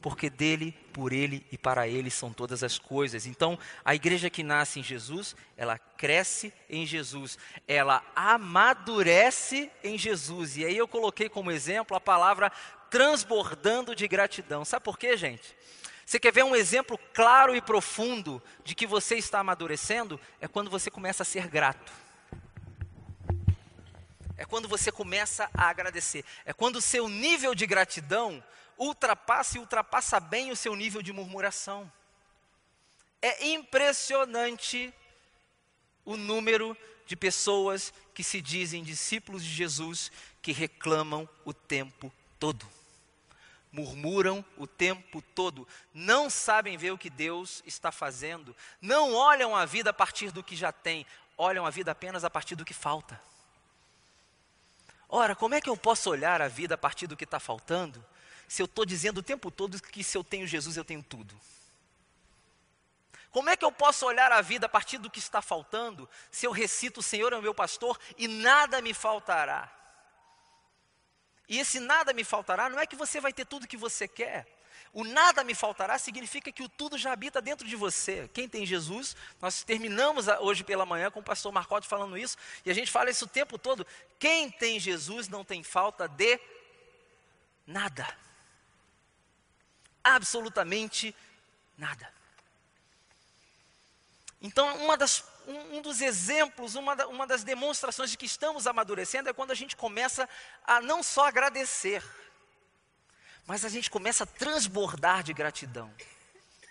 Porque 0.00 0.30
dele, 0.30 0.74
por 0.94 1.12
ele 1.12 1.46
e 1.52 1.58
para 1.58 1.86
ele 1.86 2.10
são 2.10 2.32
todas 2.32 2.62
as 2.62 2.78
coisas. 2.78 3.26
Então, 3.26 3.58
a 3.84 3.94
igreja 3.94 4.30
que 4.30 4.42
nasce 4.42 4.80
em 4.80 4.82
Jesus, 4.82 5.36
ela 5.58 5.76
cresce 5.76 6.50
em 6.70 6.86
Jesus, 6.86 7.36
ela 7.68 8.02
amadurece 8.16 9.70
em 9.82 9.98
Jesus. 9.98 10.56
E 10.56 10.64
aí 10.64 10.78
eu 10.78 10.88
coloquei 10.88 11.28
como 11.28 11.50
exemplo 11.50 11.94
a 11.94 12.00
palavra 12.00 12.50
transbordando 12.88 13.94
de 13.94 14.08
gratidão. 14.08 14.64
Sabe 14.64 14.82
por 14.82 14.98
quê, 14.98 15.18
gente? 15.18 15.54
Você 16.06 16.20
quer 16.20 16.32
ver 16.32 16.44
um 16.44 16.54
exemplo 16.54 16.98
claro 17.14 17.56
e 17.56 17.60
profundo 17.60 18.42
de 18.62 18.74
que 18.74 18.86
você 18.86 19.16
está 19.16 19.40
amadurecendo? 19.40 20.20
É 20.40 20.46
quando 20.46 20.70
você 20.70 20.90
começa 20.90 21.22
a 21.22 21.26
ser 21.26 21.48
grato. 21.48 21.92
É 24.36 24.44
quando 24.44 24.68
você 24.68 24.92
começa 24.92 25.48
a 25.54 25.68
agradecer. 25.68 26.24
É 26.44 26.52
quando 26.52 26.76
o 26.76 26.82
seu 26.82 27.08
nível 27.08 27.54
de 27.54 27.66
gratidão 27.66 28.42
ultrapassa 28.76 29.56
e 29.56 29.60
ultrapassa 29.60 30.20
bem 30.20 30.50
o 30.50 30.56
seu 30.56 30.76
nível 30.76 31.00
de 31.00 31.12
murmuração. 31.12 31.90
É 33.22 33.46
impressionante 33.48 34.92
o 36.04 36.16
número 36.16 36.76
de 37.06 37.16
pessoas 37.16 37.94
que 38.12 38.22
se 38.22 38.42
dizem 38.42 38.82
discípulos 38.82 39.42
de 39.42 39.50
Jesus 39.50 40.12
que 40.42 40.52
reclamam 40.52 41.26
o 41.44 41.54
tempo 41.54 42.12
todo 42.38 42.68
murmuram 43.74 44.44
o 44.56 44.68
tempo 44.68 45.20
todo, 45.34 45.66
não 45.92 46.30
sabem 46.30 46.76
ver 46.76 46.92
o 46.92 46.98
que 46.98 47.10
Deus 47.10 47.60
está 47.66 47.90
fazendo, 47.90 48.54
não 48.80 49.12
olham 49.12 49.54
a 49.54 49.64
vida 49.64 49.90
a 49.90 49.92
partir 49.92 50.30
do 50.30 50.44
que 50.44 50.54
já 50.54 50.70
tem, 50.70 51.04
olham 51.36 51.66
a 51.66 51.70
vida 51.70 51.90
apenas 51.90 52.22
a 52.22 52.30
partir 52.30 52.54
do 52.54 52.64
que 52.64 52.72
falta. 52.72 53.20
Ora, 55.08 55.34
como 55.34 55.56
é 55.56 55.60
que 55.60 55.68
eu 55.68 55.76
posso 55.76 56.08
olhar 56.08 56.40
a 56.40 56.46
vida 56.46 56.76
a 56.76 56.78
partir 56.78 57.08
do 57.08 57.16
que 57.16 57.24
está 57.24 57.40
faltando, 57.40 58.04
se 58.46 58.62
eu 58.62 58.66
estou 58.66 58.86
dizendo 58.86 59.18
o 59.18 59.22
tempo 59.24 59.50
todo 59.50 59.82
que 59.82 60.04
se 60.04 60.16
eu 60.16 60.22
tenho 60.22 60.46
Jesus, 60.46 60.76
eu 60.76 60.84
tenho 60.84 61.02
tudo? 61.02 61.34
Como 63.32 63.50
é 63.50 63.56
que 63.56 63.64
eu 63.64 63.72
posso 63.72 64.06
olhar 64.06 64.30
a 64.30 64.40
vida 64.40 64.66
a 64.66 64.68
partir 64.68 64.98
do 64.98 65.10
que 65.10 65.18
está 65.18 65.42
faltando, 65.42 66.08
se 66.30 66.46
eu 66.46 66.52
recito 66.52 67.00
o 67.00 67.02
Senhor 67.02 67.32
é 67.32 67.36
o 67.36 67.42
meu 67.42 67.52
pastor 67.52 67.98
e 68.16 68.28
nada 68.28 68.80
me 68.80 68.94
faltará? 68.94 69.68
E 71.48 71.58
esse 71.58 71.78
nada 71.80 72.12
me 72.12 72.24
faltará 72.24 72.68
não 72.68 72.78
é 72.78 72.86
que 72.86 72.96
você 72.96 73.20
vai 73.20 73.32
ter 73.32 73.44
tudo 73.44 73.66
que 73.66 73.76
você 73.76 74.08
quer. 74.08 74.46
O 74.92 75.02
nada 75.02 75.42
me 75.42 75.54
faltará 75.54 75.98
significa 75.98 76.52
que 76.52 76.62
o 76.62 76.68
tudo 76.68 76.96
já 76.96 77.12
habita 77.12 77.42
dentro 77.42 77.66
de 77.66 77.74
você. 77.74 78.30
Quem 78.32 78.48
tem 78.48 78.64
Jesus, 78.64 79.16
nós 79.40 79.64
terminamos 79.64 80.28
hoje 80.40 80.62
pela 80.62 80.86
manhã 80.86 81.10
com 81.10 81.18
o 81.18 81.22
pastor 81.22 81.52
Marcotti 81.52 81.88
falando 81.88 82.16
isso, 82.16 82.36
e 82.64 82.70
a 82.70 82.74
gente 82.74 82.92
fala 82.92 83.10
isso 83.10 83.24
o 83.24 83.28
tempo 83.28 83.58
todo. 83.58 83.84
Quem 84.20 84.50
tem 84.50 84.78
Jesus 84.78 85.28
não 85.28 85.44
tem 85.44 85.64
falta 85.64 86.06
de 86.06 86.40
nada. 87.66 88.06
Absolutamente 90.02 91.14
nada. 91.76 92.12
Então, 94.40 94.76
uma 94.76 94.96
das 94.96 95.24
um, 95.46 95.78
um 95.78 95.82
dos 95.82 96.00
exemplos, 96.00 96.74
uma, 96.74 96.96
da, 96.96 97.06
uma 97.08 97.26
das 97.26 97.44
demonstrações 97.44 98.10
de 98.10 98.16
que 98.16 98.26
estamos 98.26 98.66
amadurecendo 98.66 99.28
é 99.28 99.32
quando 99.32 99.50
a 99.50 99.54
gente 99.54 99.76
começa 99.76 100.28
a 100.64 100.80
não 100.80 101.02
só 101.02 101.26
agradecer, 101.26 102.02
mas 103.46 103.64
a 103.64 103.68
gente 103.68 103.90
começa 103.90 104.24
a 104.24 104.26
transbordar 104.26 105.22
de 105.22 105.32
gratidão. 105.32 105.92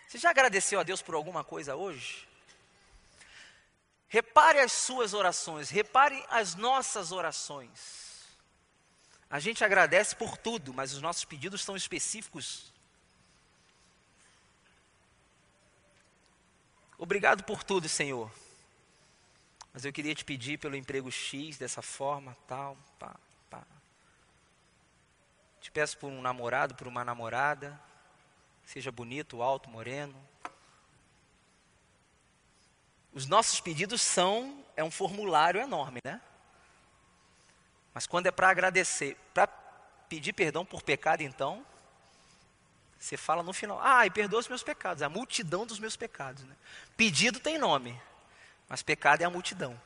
Você 0.08 0.18
já 0.18 0.30
agradeceu 0.30 0.80
a 0.80 0.84
Deus 0.84 1.02
por 1.02 1.16
alguma 1.16 1.44
coisa 1.44 1.76
hoje? 1.76 2.28
Repare 4.08 4.60
as 4.60 4.72
suas 4.72 5.14
orações, 5.14 5.70
repare 5.70 6.24
as 6.30 6.56
nossas 6.56 7.12
orações. 7.12 8.14
A 9.30 9.40
gente 9.40 9.64
agradece 9.64 10.16
por 10.16 10.38
tudo, 10.38 10.72
mas 10.72 10.94
os 10.94 11.02
nossos 11.02 11.26
pedidos 11.26 11.64
são 11.64 11.76
específicos. 11.76 12.72
Obrigado 17.00 17.44
por 17.44 17.64
tudo, 17.64 17.90
Senhor. 17.90 18.32
Mas 19.74 19.84
eu 19.84 19.92
queria 19.92 20.14
te 20.14 20.24
pedir 20.24 20.60
pelo 20.60 20.76
emprego 20.76 21.12
X, 21.12 21.58
dessa 21.58 21.82
forma, 21.82 22.38
tal, 22.48 22.78
pá, 23.00 23.16
pá. 23.50 23.64
Te 25.60 25.72
peço 25.72 25.98
por 25.98 26.12
um 26.12 26.22
namorado, 26.22 26.76
por 26.76 26.88
uma 26.88 27.04
namorada, 27.04 27.80
seja 28.64 28.92
bonito, 28.92 29.42
alto, 29.42 29.70
moreno. 29.70 30.16
Os 33.12 33.26
nossos 33.26 33.60
pedidos 33.60 34.02
são, 34.02 34.64
é 34.76 34.84
um 34.84 34.92
formulário 34.92 35.60
enorme, 35.60 36.00
né? 36.04 36.22
Mas 37.94 38.08
quando 38.08 38.28
é 38.28 38.32
para 38.32 38.50
agradecer, 38.50 39.18
para 39.34 39.48
pedir 40.08 40.34
perdão 40.34 40.66
por 40.66 40.82
pecado, 40.82 41.22
então, 41.22 41.66
você 43.00 43.18
fala 43.18 43.44
no 43.44 43.54
final, 43.54 43.80
ah, 43.82 44.06
e 44.06 44.10
perdoa 44.12 44.40
os 44.40 44.48
meus 44.48 44.64
pecados, 44.64 45.04
a 45.04 45.10
multidão 45.10 45.66
dos 45.66 45.80
meus 45.80 45.96
pecados. 45.96 46.44
Né? 46.44 46.56
Pedido 46.96 47.40
tem 47.40 47.58
nome. 47.58 48.00
Mas 48.68 48.82
pecado 48.82 49.22
é 49.22 49.26
a 49.26 49.30
multidão. 49.30 49.80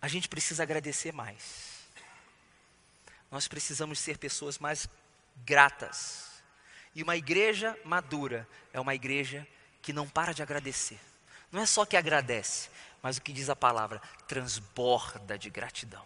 A 0.00 0.08
gente 0.08 0.28
precisa 0.28 0.62
agradecer 0.62 1.12
mais. 1.12 1.68
Nós 3.30 3.48
precisamos 3.48 3.98
ser 3.98 4.18
pessoas 4.18 4.58
mais 4.58 4.88
gratas. 5.44 6.28
E 6.94 7.02
uma 7.02 7.16
igreja 7.16 7.78
madura 7.84 8.48
é 8.72 8.80
uma 8.80 8.94
igreja 8.94 9.46
que 9.82 9.92
não 9.92 10.08
para 10.08 10.32
de 10.32 10.42
agradecer. 10.42 10.98
Não 11.50 11.62
é 11.62 11.66
só 11.66 11.84
que 11.84 11.96
agradece, 11.96 12.68
mas 13.02 13.16
o 13.16 13.22
que 13.22 13.32
diz 13.32 13.48
a 13.48 13.56
palavra, 13.56 14.00
transborda 14.26 15.38
de 15.38 15.50
gratidão. 15.50 16.04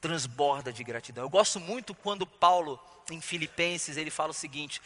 Transborda 0.00 0.72
de 0.72 0.82
gratidão. 0.82 1.24
Eu 1.24 1.30
gosto 1.30 1.60
muito 1.60 1.94
quando 1.94 2.26
Paulo, 2.26 2.80
em 3.10 3.20
Filipenses, 3.20 3.96
ele 3.96 4.10
fala 4.10 4.30
o 4.30 4.34
seguinte: 4.34 4.80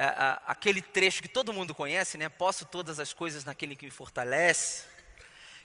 é, 0.00 0.38
aquele 0.46 0.80
trecho 0.80 1.20
que 1.20 1.28
todo 1.28 1.52
mundo 1.52 1.74
conhece, 1.74 2.16
né? 2.16 2.28
Posso 2.28 2.64
todas 2.64 3.00
as 3.00 3.12
coisas 3.12 3.44
naquele 3.44 3.74
que 3.74 3.84
me 3.84 3.90
fortalece, 3.90 4.84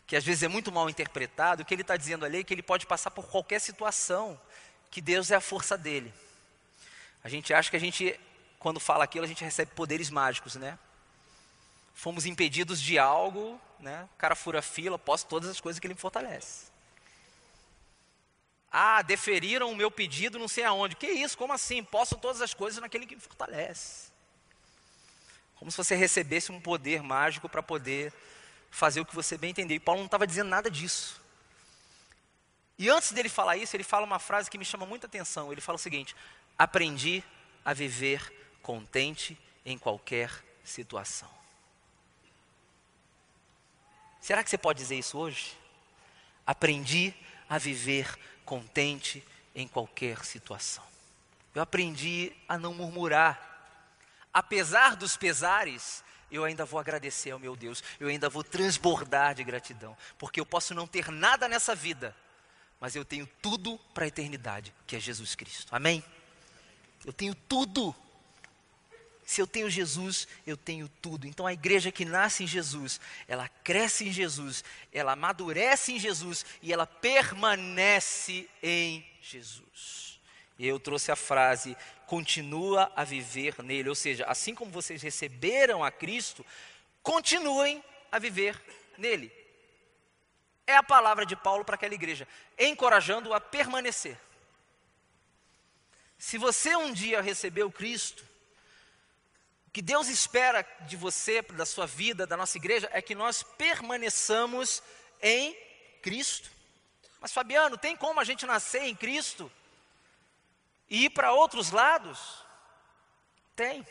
que 0.07 0.15
às 0.15 0.23
vezes 0.23 0.41
é 0.41 0.47
muito 0.47 0.71
mal 0.71 0.89
interpretado. 0.89 1.61
O 1.61 1.65
que 1.65 1.71
ele 1.71 1.83
está 1.83 1.95
dizendo 1.95 2.25
ali 2.25 2.39
é 2.39 2.43
que 2.43 2.51
ele 2.51 2.63
pode 2.63 2.87
passar 2.87 3.11
por 3.11 3.27
qualquer 3.27 3.61
situação, 3.61 4.39
que 4.89 4.99
Deus 4.99 5.29
é 5.29 5.35
a 5.35 5.39
força 5.39 5.77
dele. 5.77 6.11
A 7.23 7.29
gente 7.29 7.53
acha 7.53 7.69
que 7.69 7.77
a 7.77 7.79
gente, 7.79 8.19
quando 8.57 8.79
fala 8.79 9.03
aquilo, 9.03 9.23
a 9.23 9.27
gente 9.27 9.43
recebe 9.43 9.71
poderes 9.75 10.09
mágicos, 10.09 10.55
né? 10.55 10.79
Fomos 11.93 12.25
impedidos 12.25 12.81
de 12.81 12.97
algo, 12.97 13.61
né? 13.79 14.09
O 14.15 14.17
cara 14.17 14.33
fura 14.33 14.63
fila, 14.63 14.97
posso 14.97 15.27
todas 15.27 15.47
as 15.47 15.61
coisas 15.61 15.79
que 15.79 15.85
ele 15.85 15.93
me 15.93 15.99
fortalece. 15.99 16.71
Ah, 18.71 19.03
deferiram 19.03 19.71
o 19.71 19.75
meu 19.75 19.91
pedido 19.91 20.39
não 20.39 20.47
sei 20.47 20.63
aonde. 20.63 20.95
Que 20.95 21.05
isso? 21.05 21.37
Como 21.37 21.53
assim? 21.53 21.83
Posso 21.83 22.15
todas 22.17 22.41
as 22.41 22.55
coisas 22.55 22.81
naquele 22.81 23.05
que 23.05 23.13
me 23.13 23.21
fortalece. 23.21 24.12
Como 25.63 25.71
se 25.71 25.77
você 25.77 25.95
recebesse 25.95 26.51
um 26.51 26.59
poder 26.59 27.01
mágico 27.01 27.47
para 27.47 27.63
poder 27.63 28.11
fazer 28.69 28.99
o 28.99 29.05
que 29.05 29.15
você 29.15 29.37
bem 29.37 29.51
entendeu. 29.51 29.77
E 29.77 29.79
Paulo 29.79 30.01
não 30.01 30.07
estava 30.07 30.27
dizendo 30.27 30.49
nada 30.49 30.69
disso. 30.69 31.21
E 32.77 32.89
antes 32.89 33.13
dele 33.13 33.29
falar 33.29 33.55
isso, 33.55 33.73
ele 33.73 33.83
fala 33.85 34.05
uma 34.05 34.19
frase 34.19 34.51
que 34.51 34.57
me 34.57 34.65
chama 34.65 34.85
muita 34.85 35.07
atenção. 35.07 35.53
Ele 35.53 35.61
fala 35.61 35.77
o 35.77 35.79
seguinte: 35.79 36.17
Aprendi 36.59 37.23
a 37.63 37.71
viver 37.71 38.29
contente 38.61 39.37
em 39.65 39.77
qualquer 39.77 40.29
situação. 40.65 41.29
Será 44.19 44.43
que 44.43 44.49
você 44.49 44.57
pode 44.57 44.79
dizer 44.79 44.99
isso 44.99 45.17
hoje? 45.17 45.57
Aprendi 46.45 47.13
a 47.47 47.57
viver 47.57 48.19
contente 48.43 49.25
em 49.55 49.65
qualquer 49.65 50.25
situação. 50.25 50.83
Eu 51.55 51.61
aprendi 51.61 52.33
a 52.49 52.57
não 52.57 52.73
murmurar. 52.73 53.52
Apesar 54.33 54.95
dos 54.95 55.15
pesares, 55.15 56.03
eu 56.31 56.43
ainda 56.43 56.65
vou 56.65 56.79
agradecer 56.79 57.31
ao 57.31 57.39
meu 57.39 57.55
Deus, 57.55 57.83
eu 57.99 58.07
ainda 58.07 58.29
vou 58.29 58.43
transbordar 58.43 59.35
de 59.35 59.43
gratidão, 59.43 59.95
porque 60.17 60.39
eu 60.39 60.45
posso 60.45 60.73
não 60.73 60.87
ter 60.87 61.11
nada 61.11 61.47
nessa 61.47 61.75
vida, 61.75 62.15
mas 62.79 62.95
eu 62.95 63.05
tenho 63.05 63.27
tudo 63.41 63.77
para 63.93 64.05
a 64.05 64.07
eternidade, 64.07 64.73
que 64.87 64.95
é 64.95 64.99
Jesus 64.99 65.35
Cristo. 65.35 65.73
Amém? 65.73 66.03
Eu 67.05 67.13
tenho 67.13 67.35
tudo. 67.35 67.95
Se 69.25 69.41
eu 69.41 69.47
tenho 69.47 69.69
Jesus, 69.69 70.27
eu 70.45 70.57
tenho 70.57 70.89
tudo. 71.01 71.27
Então 71.27 71.47
a 71.47 71.53
igreja 71.53 71.91
que 71.91 72.03
nasce 72.03 72.43
em 72.43 72.47
Jesus, 72.47 72.99
ela 73.27 73.47
cresce 73.47 74.07
em 74.07 74.11
Jesus, 74.11 74.63
ela 74.91 75.13
amadurece 75.13 75.93
em 75.93 75.99
Jesus 75.99 76.45
e 76.61 76.73
ela 76.73 76.85
permanece 76.85 78.49
em 78.61 79.05
Jesus. 79.21 80.12
E 80.57 80.67
eu 80.67 80.79
trouxe 80.79 81.11
a 81.11 81.15
frase: 81.15 81.75
continua 82.05 82.91
a 82.95 83.03
viver 83.03 83.61
nele. 83.63 83.89
Ou 83.89 83.95
seja, 83.95 84.25
assim 84.25 84.53
como 84.53 84.71
vocês 84.71 85.01
receberam 85.01 85.83
a 85.83 85.91
Cristo, 85.91 86.45
continuem 87.01 87.83
a 88.11 88.19
viver 88.19 88.61
nele. 88.97 89.31
É 90.65 90.75
a 90.75 90.83
palavra 90.83 91.25
de 91.25 91.35
Paulo 91.35 91.65
para 91.65 91.75
aquela 91.75 91.93
igreja, 91.93 92.27
encorajando-a 92.57 93.37
a 93.37 93.41
permanecer. 93.41 94.17
Se 96.17 96.37
você 96.37 96.73
um 96.75 96.93
dia 96.93 97.21
recebeu 97.21 97.69
Cristo, 97.69 98.23
o 99.67 99.71
que 99.71 99.81
Deus 99.81 100.07
espera 100.07 100.65
de 100.81 100.95
você, 100.95 101.41
da 101.41 101.65
sua 101.65 101.85
vida, 101.85 102.25
da 102.25 102.37
nossa 102.37 102.57
igreja, 102.57 102.89
é 102.93 103.01
que 103.01 103.13
nós 103.13 103.43
permaneçamos 103.43 104.81
em 105.21 105.57
Cristo. 106.01 106.49
Mas 107.19 107.33
Fabiano, 107.33 107.77
tem 107.77 107.95
como 107.95 108.21
a 108.21 108.23
gente 108.23 108.45
nascer 108.45 108.83
em 108.83 108.95
Cristo 108.95 109.51
e 110.89 111.05
ir 111.05 111.09
para 111.09 111.33
outros 111.33 111.71
lados? 111.71 112.43
Tem. 113.55 113.85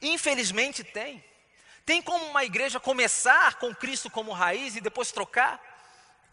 Infelizmente 0.00 0.84
tem. 0.84 1.24
Tem 1.84 2.02
como 2.02 2.24
uma 2.26 2.44
igreja 2.44 2.78
começar 2.78 3.54
com 3.58 3.74
Cristo 3.74 4.10
como 4.10 4.32
raiz 4.32 4.76
e 4.76 4.80
depois 4.80 5.10
trocar? 5.10 5.60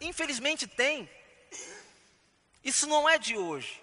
Infelizmente 0.00 0.66
tem. 0.66 1.08
Isso 2.62 2.86
não 2.86 3.08
é 3.08 3.18
de 3.18 3.36
hoje. 3.36 3.82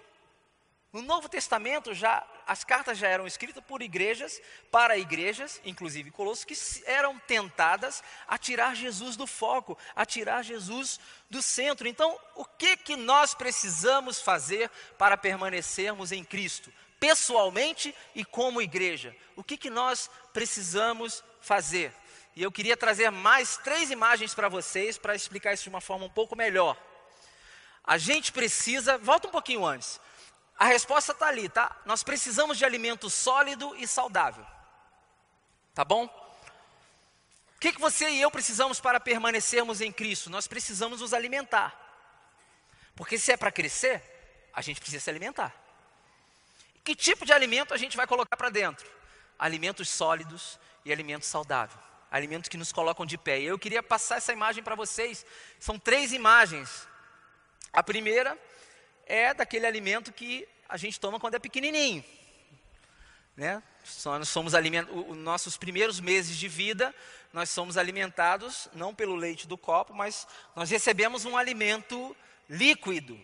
No 0.92 1.02
Novo 1.02 1.28
Testamento 1.28 1.92
já 1.92 2.24
as 2.46 2.64
cartas 2.64 2.98
já 2.98 3.08
eram 3.08 3.26
escritas 3.26 3.62
por 3.64 3.82
igrejas 3.82 4.40
para 4.70 4.98
igrejas, 4.98 5.60
inclusive 5.64 6.10
Colossos, 6.10 6.44
que 6.44 6.56
eram 6.86 7.18
tentadas 7.20 8.02
a 8.26 8.36
tirar 8.36 8.74
Jesus 8.74 9.16
do 9.16 9.26
foco, 9.26 9.78
a 9.94 10.04
tirar 10.04 10.42
Jesus 10.42 11.00
do 11.30 11.42
centro. 11.42 11.88
Então, 11.88 12.18
o 12.34 12.44
que 12.44 12.76
que 12.76 12.96
nós 12.96 13.34
precisamos 13.34 14.20
fazer 14.20 14.70
para 14.98 15.16
permanecermos 15.16 16.12
em 16.12 16.24
Cristo, 16.24 16.72
pessoalmente 17.00 17.94
e 18.14 18.24
como 18.24 18.62
igreja? 18.62 19.16
O 19.36 19.42
que 19.42 19.56
que 19.56 19.70
nós 19.70 20.10
precisamos 20.32 21.24
fazer? 21.40 21.92
E 22.36 22.42
eu 22.42 22.50
queria 22.50 22.76
trazer 22.76 23.10
mais 23.10 23.56
três 23.58 23.90
imagens 23.90 24.34
para 24.34 24.48
vocês 24.48 24.98
para 24.98 25.14
explicar 25.14 25.54
isso 25.54 25.64
de 25.64 25.68
uma 25.68 25.80
forma 25.80 26.06
um 26.06 26.10
pouco 26.10 26.34
melhor. 26.34 26.76
A 27.84 27.98
gente 27.98 28.32
precisa, 28.32 28.98
volta 28.98 29.28
um 29.28 29.30
pouquinho 29.30 29.64
antes. 29.64 30.00
A 30.58 30.66
resposta 30.66 31.12
está 31.12 31.26
ali, 31.26 31.48
tá? 31.48 31.76
Nós 31.84 32.02
precisamos 32.02 32.56
de 32.56 32.64
alimento 32.64 33.10
sólido 33.10 33.74
e 33.76 33.86
saudável. 33.86 34.46
Tá 35.74 35.84
bom? 35.84 36.04
O 37.56 37.60
que, 37.60 37.72
que 37.72 37.80
você 37.80 38.08
e 38.10 38.20
eu 38.20 38.30
precisamos 38.30 38.80
para 38.80 39.00
permanecermos 39.00 39.80
em 39.80 39.90
Cristo? 39.90 40.30
Nós 40.30 40.46
precisamos 40.46 41.00
nos 41.00 41.12
alimentar. 41.12 41.74
Porque 42.94 43.18
se 43.18 43.32
é 43.32 43.36
para 43.36 43.50
crescer, 43.50 44.02
a 44.52 44.60
gente 44.60 44.80
precisa 44.80 45.02
se 45.02 45.10
alimentar. 45.10 45.52
Que 46.84 46.94
tipo 46.94 47.24
de 47.24 47.32
alimento 47.32 47.74
a 47.74 47.76
gente 47.76 47.96
vai 47.96 48.06
colocar 48.06 48.36
para 48.36 48.50
dentro? 48.50 48.88
Alimentos 49.38 49.88
sólidos 49.88 50.60
e 50.84 50.92
alimentos 50.92 51.28
saudáveis. 51.28 51.82
Alimentos 52.10 52.48
que 52.48 52.56
nos 52.56 52.70
colocam 52.70 53.04
de 53.04 53.18
pé. 53.18 53.40
E 53.40 53.46
eu 53.46 53.58
queria 53.58 53.82
passar 53.82 54.18
essa 54.18 54.32
imagem 54.32 54.62
para 54.62 54.76
vocês. 54.76 55.26
São 55.58 55.78
três 55.78 56.12
imagens. 56.12 56.86
A 57.72 57.82
primeira 57.82 58.38
é 59.06 59.34
daquele 59.34 59.66
alimento 59.66 60.12
que 60.12 60.46
a 60.68 60.76
gente 60.76 60.98
toma 60.98 61.20
quando 61.20 61.34
é 61.34 61.38
pequenininho. 61.38 62.04
Né? 63.36 63.62
Nós 64.04 64.28
somos 64.28 64.54
alimentados, 64.54 65.16
nossos 65.16 65.56
primeiros 65.56 66.00
meses 66.00 66.36
de 66.36 66.48
vida, 66.48 66.94
nós 67.32 67.50
somos 67.50 67.76
alimentados 67.76 68.68
não 68.72 68.94
pelo 68.94 69.14
leite 69.16 69.46
do 69.46 69.58
copo, 69.58 69.92
mas 69.92 70.26
nós 70.54 70.70
recebemos 70.70 71.24
um 71.24 71.36
alimento 71.36 72.16
líquido. 72.48 73.18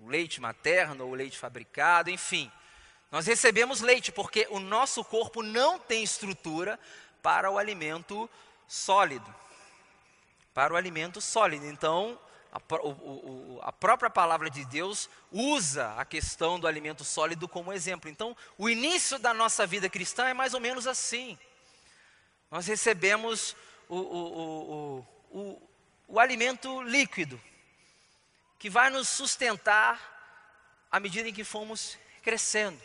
O 0.00 0.08
leite 0.08 0.40
materno, 0.40 1.04
ou 1.04 1.10
o 1.12 1.14
leite 1.14 1.38
fabricado, 1.38 2.10
enfim. 2.10 2.50
Nós 3.10 3.26
recebemos 3.26 3.80
leite 3.80 4.10
porque 4.10 4.46
o 4.50 4.58
nosso 4.58 5.04
corpo 5.04 5.42
não 5.42 5.78
tem 5.78 6.02
estrutura 6.02 6.78
para 7.22 7.50
o 7.50 7.58
alimento 7.58 8.28
sólido. 8.66 9.34
Para 10.52 10.74
o 10.74 10.76
alimento 10.76 11.20
sólido. 11.20 11.66
Então, 11.66 12.18
a, 12.52 12.60
o, 12.82 12.88
o, 12.88 13.60
a, 13.62 13.72
própria 13.72 14.08
palavra 14.08 14.48
de 14.48 14.64
Deus 14.64 15.08
usa 15.30 15.94
a 15.96 16.04
questão 16.04 16.58
do 16.58 16.66
alimento 16.66 17.04
sólido 17.04 17.48
como 17.48 17.72
exemplo. 17.72 18.10
Então, 18.10 18.36
o 18.56 18.68
início 18.68 19.18
da 19.18 19.34
nossa 19.34 19.66
vida 19.66 19.88
cristã 19.88 20.26
é 20.26 20.34
mais 20.34 20.54
ou 20.54 20.60
menos 20.60 20.86
assim. 20.86 21.38
Nós 22.50 22.66
recebemos 22.66 23.56
o, 23.88 25.04
o 26.08 26.20
alimento 26.20 26.82
líquido, 26.82 27.40
que 28.58 28.70
vai 28.70 28.90
nos 28.90 29.08
sustentar 29.08 30.14
à 30.90 31.00
medida 31.00 31.28
em 31.28 31.32
que 31.32 31.44
fomos 31.44 31.98
crescendo, 32.22 32.80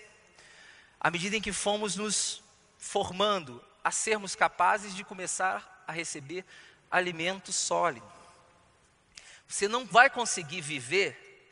à 1.00 1.10
medida 1.10 1.38
em 1.38 1.41
que 1.41 1.54
fomos 1.54 1.95
nos 1.95 2.43
formando, 2.78 3.63
a 3.84 3.91
sermos 3.91 4.36
capazes 4.36 4.95
de 4.95 5.04
começar 5.04 5.84
a 5.88 5.91
receber 5.91 6.45
alimento 6.89 7.52
sólido. 7.54 8.06
Você 9.52 9.68
não 9.68 9.86
vai 9.86 10.10
conseguir 10.10 10.62
viver 10.62 11.46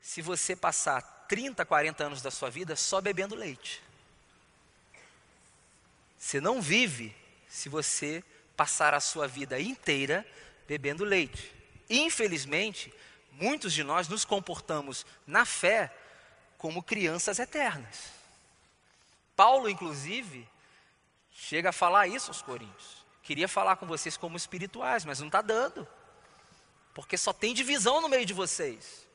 se 0.00 0.22
você 0.22 0.54
passar 0.54 1.02
30, 1.28 1.64
40 1.64 2.04
anos 2.04 2.22
da 2.22 2.30
sua 2.30 2.48
vida 2.48 2.76
só 2.76 3.00
bebendo 3.00 3.34
leite. 3.34 3.82
Você 6.16 6.40
não 6.40 6.62
vive 6.62 7.14
se 7.48 7.68
você 7.68 8.22
passar 8.56 8.94
a 8.94 9.00
sua 9.00 9.26
vida 9.26 9.58
inteira 9.58 10.24
bebendo 10.68 11.04
leite. 11.04 11.52
Infelizmente, 11.90 12.94
muitos 13.32 13.72
de 13.72 13.82
nós 13.82 14.06
nos 14.06 14.24
comportamos 14.24 15.04
na 15.26 15.44
fé 15.44 15.92
como 16.56 16.80
crianças 16.80 17.40
eternas. 17.40 18.12
Paulo, 19.34 19.68
inclusive, 19.68 20.48
chega 21.34 21.70
a 21.70 21.72
falar 21.72 22.06
isso 22.06 22.30
aos 22.30 22.40
Coríntios. 22.40 23.04
Queria 23.20 23.48
falar 23.48 23.74
com 23.74 23.86
vocês 23.86 24.16
como 24.16 24.36
espirituais, 24.36 25.04
mas 25.04 25.18
não 25.18 25.26
está 25.26 25.42
dando. 25.42 25.88
Porque 26.94 27.16
só 27.16 27.32
tem 27.32 27.54
divisão 27.54 28.00
no 28.00 28.08
meio 28.08 28.26
de 28.26 28.32
vocês. 28.32 29.06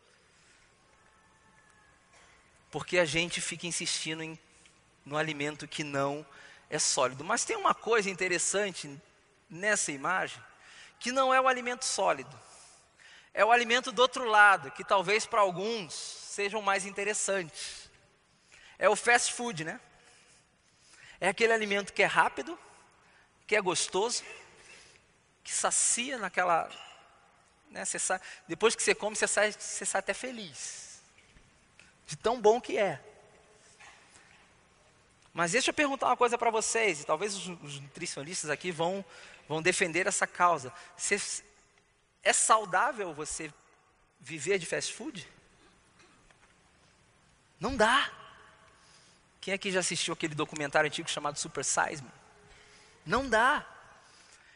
Porque 2.72 2.98
a 2.98 3.06
gente 3.06 3.40
fica 3.40 3.68
insistindo 3.68 4.24
em, 4.24 4.38
no 5.06 5.18
alimento 5.18 5.68
que 5.68 5.84
não 5.84 6.26
é 6.70 6.80
sólido. 6.80 7.24
Mas 7.24 7.46
tem 7.46 7.56
uma 7.56 7.74
coisa 7.74 8.10
interessante 8.10 9.00
nessa 9.50 9.92
imagem, 9.92 10.42
que 11.00 11.12
não 11.12 11.34
é 11.34 11.40
o 11.40 11.48
alimento 11.48 11.86
sólido. 11.86 12.38
É 13.34 13.46
o 13.46 13.52
alimento 13.52 13.92
do 13.92 14.02
outro 14.02 14.26
lado, 14.26 14.72
que 14.72 14.84
talvez 14.84 15.26
para 15.26 15.42
alguns 15.42 15.94
sejam 15.94 16.62
mais 16.62 16.86
interessantes. 16.86 17.90
É 18.80 18.90
o 18.90 18.96
fast 18.96 19.34
food, 19.34 19.64
né? 19.64 19.80
É 21.20 21.30
aquele 21.30 21.54
alimento 21.54 21.94
que 21.94 22.04
é 22.04 22.06
rápido, 22.06 22.58
que 23.46 23.56
é 23.56 23.62
gostoso, 23.62 24.24
que 25.44 25.54
sacia 25.54 26.18
naquela 26.18 26.70
né? 27.70 27.86
Você 27.86 28.00
sai, 28.00 28.20
depois 28.48 28.76
que 28.76 28.84
você 28.84 28.96
come, 28.96 29.16
você 29.16 29.28
sai, 29.28 29.52
você 29.52 29.86
sai 29.86 30.00
até 30.00 30.14
feliz. 30.14 31.02
De 32.06 32.16
tão 32.16 32.40
bom 32.42 32.60
que 32.62 32.78
é. 32.78 33.02
Mas 35.34 35.52
deixa 35.52 35.70
eu 35.70 35.74
perguntar 35.74 36.08
uma 36.08 36.18
coisa 36.18 36.38
para 36.38 36.50
vocês, 36.50 37.02
e 37.02 37.06
talvez 37.06 37.36
os, 37.36 37.48
os, 37.62 37.80
nutricionistas 37.80 38.50
aqui 38.50 38.72
vão, 38.72 39.06
vão 39.48 39.62
defender 39.62 40.08
essa 40.08 40.26
causa. 40.26 40.74
Você, 40.98 41.44
é 42.24 42.34
saudável 42.34 43.14
você 43.14 43.54
viver 44.20 44.58
de 44.58 44.66
fast 44.66 44.94
food? 44.94 45.28
Não 47.60 47.76
dá. 47.76 48.12
Quem 49.40 49.54
aqui 49.54 49.72
já 49.72 49.80
assistiu 49.80 50.14
aquele 50.14 50.34
documentário 50.34 50.88
antigo 50.88 51.10
chamado 51.10 51.38
Super 51.38 51.64
Size? 51.64 52.04
Não 53.06 53.30
dá. 53.30 53.66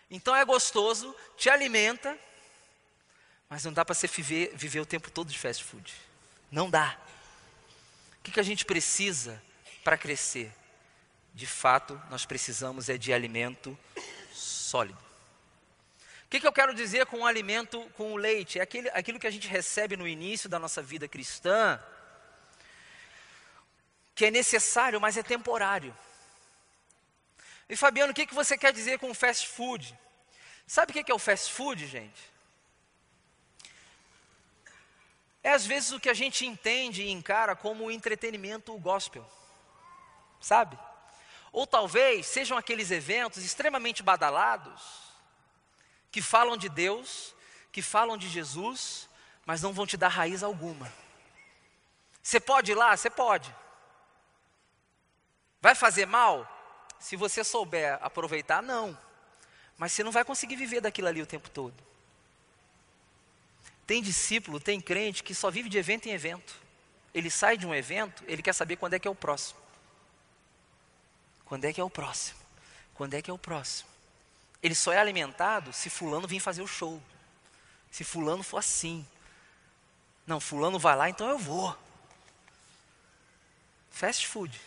Então 0.10 0.36
é 0.36 0.44
gostoso, 0.44 1.16
te 1.38 1.50
alimenta, 1.50 2.18
mas 3.52 3.66
não 3.66 3.74
dá 3.74 3.84
para 3.84 3.94
você 3.94 4.08
viver, 4.08 4.54
viver 4.56 4.80
o 4.80 4.86
tempo 4.86 5.12
todo 5.12 5.28
de 5.28 5.38
fast 5.38 5.62
food. 5.62 5.94
Não 6.50 6.70
dá. 6.70 6.98
O 8.18 8.24
que, 8.24 8.32
que 8.32 8.40
a 8.40 8.44
gente 8.44 8.64
precisa 8.64 9.44
para 9.84 9.98
crescer? 9.98 10.50
De 11.34 11.46
fato, 11.46 12.02
nós 12.10 12.26
precisamos 12.26 12.88
é 12.88 12.98
de 12.98 13.12
alimento 13.12 13.78
sólido. 14.32 14.98
O 16.24 16.30
que, 16.30 16.40
que 16.40 16.48
eu 16.48 16.54
quero 16.54 16.74
dizer 16.74 17.06
com 17.08 17.20
o 17.20 17.26
alimento, 17.26 17.82
com 17.98 18.14
o 18.14 18.16
leite? 18.16 18.58
É 18.58 18.62
aquele, 18.62 18.90
aquilo 18.92 19.20
que 19.20 19.28
a 19.28 19.32
gente 19.32 19.50
recebe 19.50 19.98
no 19.98 20.08
início 20.08 20.48
da 20.48 20.58
nossa 20.58 20.82
vida 20.82 21.06
cristã, 21.06 21.78
que 24.16 24.28
é 24.28 24.32
necessário, 24.32 25.02
mas 25.02 25.18
é 25.18 25.24
temporário. 25.24 25.94
E 27.68 27.76
Fabiano, 27.76 28.14
o 28.14 28.16
que, 28.16 28.26
que 28.26 28.34
você 28.34 28.58
quer 28.58 28.72
dizer 28.72 28.98
com 28.98 29.14
fast 29.14 29.46
food? 29.46 29.94
Sabe 30.66 30.92
o 30.92 31.04
que 31.04 31.12
é 31.12 31.14
o 31.14 31.20
fast 31.20 31.52
food, 31.52 31.86
gente? 31.86 32.32
É 35.44 35.52
às 35.52 35.66
vezes 35.66 35.92
o 35.92 36.00
que 36.00 36.10
a 36.10 36.14
gente 36.14 36.46
entende 36.46 37.04
e 37.04 37.12
encara 37.12 37.56
como 37.56 37.90
entretenimento 37.90 38.78
gospel, 38.78 39.26
sabe? 40.40 40.78
Ou 41.52 41.66
talvez 41.66 42.28
sejam 42.28 42.58
aqueles 42.58 42.92
eventos 42.92 43.44
extremamente 43.44 44.04
badalados, 44.04 44.82
que 46.12 46.22
falam 46.22 46.56
de 46.56 46.70
Deus, 46.70 47.34
que 47.72 47.82
falam 47.82 48.18
de 48.18 48.30
Jesus, 48.30 49.10
mas 49.46 49.62
não 49.62 49.74
vão 49.74 49.88
te 49.88 49.98
dar 49.98 50.10
raiz 50.10 50.44
alguma. 50.44 50.92
Você 52.22 52.40
pode 52.40 52.72
ir 52.72 52.76
lá? 52.76 52.96
Você 52.96 53.10
pode. 53.10 53.54
Vai 55.60 55.74
fazer 55.74 56.06
mal? 56.06 56.48
Se 57.00 57.16
você 57.16 57.44
souber 57.44 57.98
aproveitar, 58.02 58.62
não. 58.62 58.98
Mas 59.78 59.92
você 59.92 60.04
não 60.04 60.12
vai 60.12 60.24
conseguir 60.24 60.56
viver 60.56 60.82
daquilo 60.82 61.08
ali 61.08 61.22
o 61.22 61.26
tempo 61.26 61.50
todo. 61.50 61.91
Tem 63.86 64.02
discípulo, 64.02 64.60
tem 64.60 64.80
crente 64.80 65.24
que 65.24 65.36
só 65.36 65.50
vive 65.50 65.70
de 65.70 65.78
evento 65.78 66.08
em 66.08 66.12
evento. 66.12 66.56
Ele 67.14 67.30
sai 67.30 67.58
de 67.58 67.68
um 67.68 67.76
evento, 67.76 68.24
ele 68.28 68.42
quer 68.42 68.54
saber 68.54 68.78
quando 68.78 68.94
é 68.94 69.00
que 69.00 69.08
é 69.08 69.12
o 69.12 69.16
próximo. 69.16 69.60
Quando 71.46 71.66
é 71.66 71.74
que 71.74 71.82
é 71.82 71.84
o 71.84 71.90
próximo? 71.90 72.40
Quando 72.94 73.14
é 73.14 73.22
que 73.22 73.30
é 73.30 73.34
o 73.34 73.38
próximo? 73.38 73.90
Ele 74.64 74.76
só 74.76 74.94
é 74.94 74.98
alimentado 74.98 75.74
se 75.74 75.90
fulano 75.90 76.28
vir 76.28 76.40
fazer 76.40 76.62
o 76.62 76.68
show. 76.68 77.02
Se 77.90 78.04
fulano 78.04 78.44
for 78.44 78.58
assim. 78.58 79.06
Não, 80.26 80.40
fulano 80.40 80.80
vai 80.80 80.96
lá, 80.96 81.10
então 81.10 81.28
eu 81.28 81.38
vou. 81.38 81.76
Fast 83.90 84.28
food. 84.28 84.62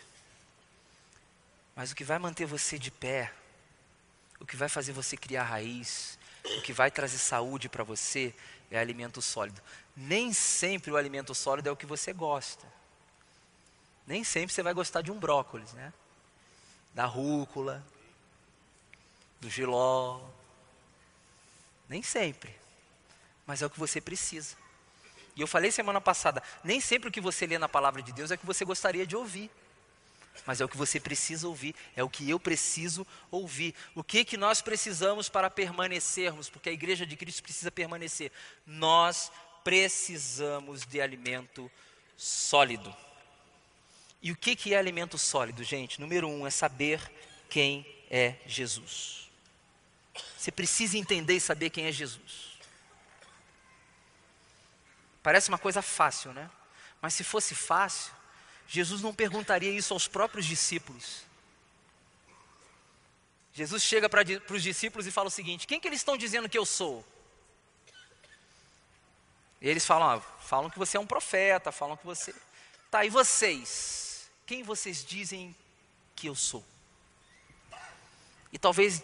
Mas 1.74 1.90
o 1.90 1.94
que 1.94 2.04
vai 2.04 2.18
manter 2.18 2.44
você 2.44 2.78
de 2.78 2.90
pé, 2.90 3.32
o 4.38 4.44
que 4.44 4.56
vai 4.56 4.68
fazer 4.68 4.92
você 4.92 5.16
criar 5.16 5.44
raiz, 5.44 6.18
o 6.44 6.62
que 6.62 6.72
vai 6.72 6.90
trazer 6.90 7.18
saúde 7.18 7.68
para 7.68 7.82
você 7.82 8.34
é 8.76 8.80
alimento 8.80 9.20
sólido. 9.20 9.60
Nem 9.96 10.32
sempre 10.32 10.90
o 10.90 10.96
alimento 10.96 11.34
sólido 11.34 11.68
é 11.68 11.72
o 11.72 11.76
que 11.76 11.86
você 11.86 12.12
gosta. 12.12 12.66
Nem 14.06 14.22
sempre 14.24 14.52
você 14.52 14.62
vai 14.62 14.74
gostar 14.74 15.02
de 15.02 15.10
um 15.10 15.18
brócolis, 15.18 15.72
né? 15.72 15.92
Da 16.92 17.06
rúcula, 17.06 17.84
do 19.40 19.48
giló. 19.48 20.20
Nem 21.88 22.02
sempre. 22.02 22.54
Mas 23.46 23.62
é 23.62 23.66
o 23.66 23.70
que 23.70 23.78
você 23.78 24.00
precisa. 24.00 24.56
E 25.36 25.40
eu 25.40 25.46
falei 25.46 25.70
semana 25.70 26.00
passada, 26.00 26.42
nem 26.62 26.80
sempre 26.80 27.08
o 27.08 27.12
que 27.12 27.20
você 27.20 27.46
lê 27.46 27.58
na 27.58 27.68
palavra 27.68 28.00
de 28.02 28.12
Deus 28.12 28.30
é 28.30 28.34
o 28.34 28.38
que 28.38 28.46
você 28.46 28.64
gostaria 28.64 29.06
de 29.06 29.16
ouvir 29.16 29.50
mas 30.46 30.60
é 30.60 30.64
o 30.64 30.68
que 30.68 30.76
você 30.76 30.98
precisa 30.98 31.48
ouvir, 31.48 31.74
é 31.94 32.02
o 32.02 32.08
que 32.08 32.28
eu 32.28 32.38
preciso 32.38 33.06
ouvir. 33.30 33.74
O 33.94 34.02
que 34.02 34.24
que 34.24 34.36
nós 34.36 34.60
precisamos 34.60 35.28
para 35.28 35.48
permanecermos? 35.48 36.48
Porque 36.48 36.68
a 36.68 36.72
igreja 36.72 37.06
de 37.06 37.16
Cristo 37.16 37.42
precisa 37.42 37.70
permanecer. 37.70 38.30
Nós 38.66 39.30
precisamos 39.62 40.84
de 40.84 41.00
alimento 41.00 41.70
sólido. 42.16 42.94
E 44.22 44.32
o 44.32 44.36
que 44.36 44.56
que 44.56 44.74
é 44.74 44.78
alimento 44.78 45.18
sólido, 45.18 45.62
gente? 45.62 46.00
Número 46.00 46.28
um 46.28 46.46
é 46.46 46.50
saber 46.50 47.00
quem 47.48 47.86
é 48.10 48.36
Jesus. 48.46 49.30
Você 50.36 50.52
precisa 50.52 50.96
entender 50.96 51.34
e 51.34 51.40
saber 51.40 51.70
quem 51.70 51.86
é 51.86 51.92
Jesus. 51.92 52.54
Parece 55.22 55.48
uma 55.48 55.58
coisa 55.58 55.80
fácil, 55.80 56.32
né? 56.32 56.50
Mas 57.00 57.14
se 57.14 57.24
fosse 57.24 57.54
fácil, 57.54 58.12
Jesus 58.66 59.02
não 59.02 59.14
perguntaria 59.14 59.70
isso 59.70 59.92
aos 59.92 60.08
próprios 60.08 60.46
discípulos. 60.46 61.22
Jesus 63.52 63.82
chega 63.82 64.08
para 64.08 64.24
os 64.50 64.62
discípulos 64.62 65.06
e 65.06 65.10
fala 65.10 65.28
o 65.28 65.30
seguinte: 65.30 65.66
quem 65.66 65.78
que 65.78 65.86
eles 65.86 66.00
estão 66.00 66.16
dizendo 66.16 66.48
que 66.48 66.58
eu 66.58 66.66
sou? 66.66 67.04
E 69.60 69.68
eles 69.68 69.86
falam, 69.86 70.10
ah, 70.10 70.20
falam 70.20 70.68
que 70.68 70.78
você 70.78 70.96
é 70.96 71.00
um 71.00 71.06
profeta, 71.06 71.72
falam 71.72 71.96
que 71.96 72.04
você. 72.04 72.34
Tá, 72.90 73.04
e 73.04 73.10
vocês? 73.10 74.28
Quem 74.44 74.62
vocês 74.62 75.04
dizem 75.04 75.54
que 76.14 76.26
eu 76.26 76.34
sou? 76.34 76.64
E 78.52 78.58
talvez 78.58 79.02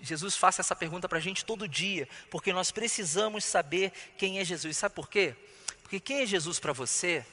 Jesus 0.00 0.34
faça 0.36 0.62
essa 0.62 0.74
pergunta 0.74 1.08
para 1.08 1.18
a 1.18 1.20
gente 1.20 1.44
todo 1.44 1.68
dia, 1.68 2.08
porque 2.30 2.52
nós 2.52 2.70
precisamos 2.70 3.44
saber 3.44 3.92
quem 4.16 4.38
é 4.38 4.44
Jesus. 4.44 4.76
Sabe 4.76 4.94
por 4.94 5.08
quê? 5.08 5.34
Porque 5.82 6.00
quem 6.00 6.22
é 6.22 6.26
Jesus 6.26 6.58
para 6.58 6.72
você 6.72 7.24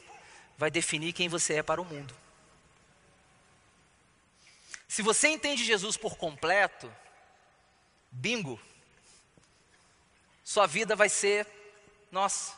vai 0.57 0.71
definir 0.71 1.13
quem 1.13 1.29
você 1.29 1.55
é 1.55 1.63
para 1.63 1.81
o 1.81 1.85
mundo. 1.85 2.13
Se 4.87 5.01
você 5.01 5.27
entende 5.27 5.63
Jesus 5.63 5.97
por 5.97 6.17
completo, 6.17 6.91
bingo, 8.09 8.59
sua 10.43 10.65
vida 10.65 10.95
vai 10.95 11.09
ser, 11.09 11.45
nossa, 12.11 12.55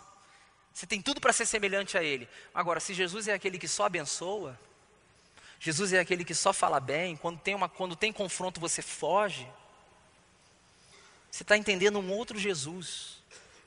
você 0.74 0.86
tem 0.86 1.02
tudo 1.02 1.20
para 1.20 1.34
ser 1.34 1.46
semelhante 1.46 1.98
a 1.98 2.04
Ele. 2.04 2.30
Agora, 2.54 2.80
se 2.80 2.94
Jesus 2.94 3.28
é 3.28 3.34
aquele 3.34 3.58
que 3.58 3.68
só 3.68 3.86
abençoa, 3.86 4.58
Jesus 5.60 5.92
é 5.92 6.00
aquele 6.00 6.24
que 6.24 6.36
só 6.36 6.54
fala 6.54 6.80
bem, 6.80 7.18
quando 7.18 7.40
tem, 7.40 7.54
uma, 7.54 7.68
quando 7.68 7.96
tem 7.96 8.14
confronto 8.14 8.62
você 8.62 8.82
foge, 8.82 9.46
você 11.30 11.44
está 11.44 11.58
entendendo 11.58 12.00
um 12.00 12.12
outro 12.14 12.40
Jesus. 12.40 13.18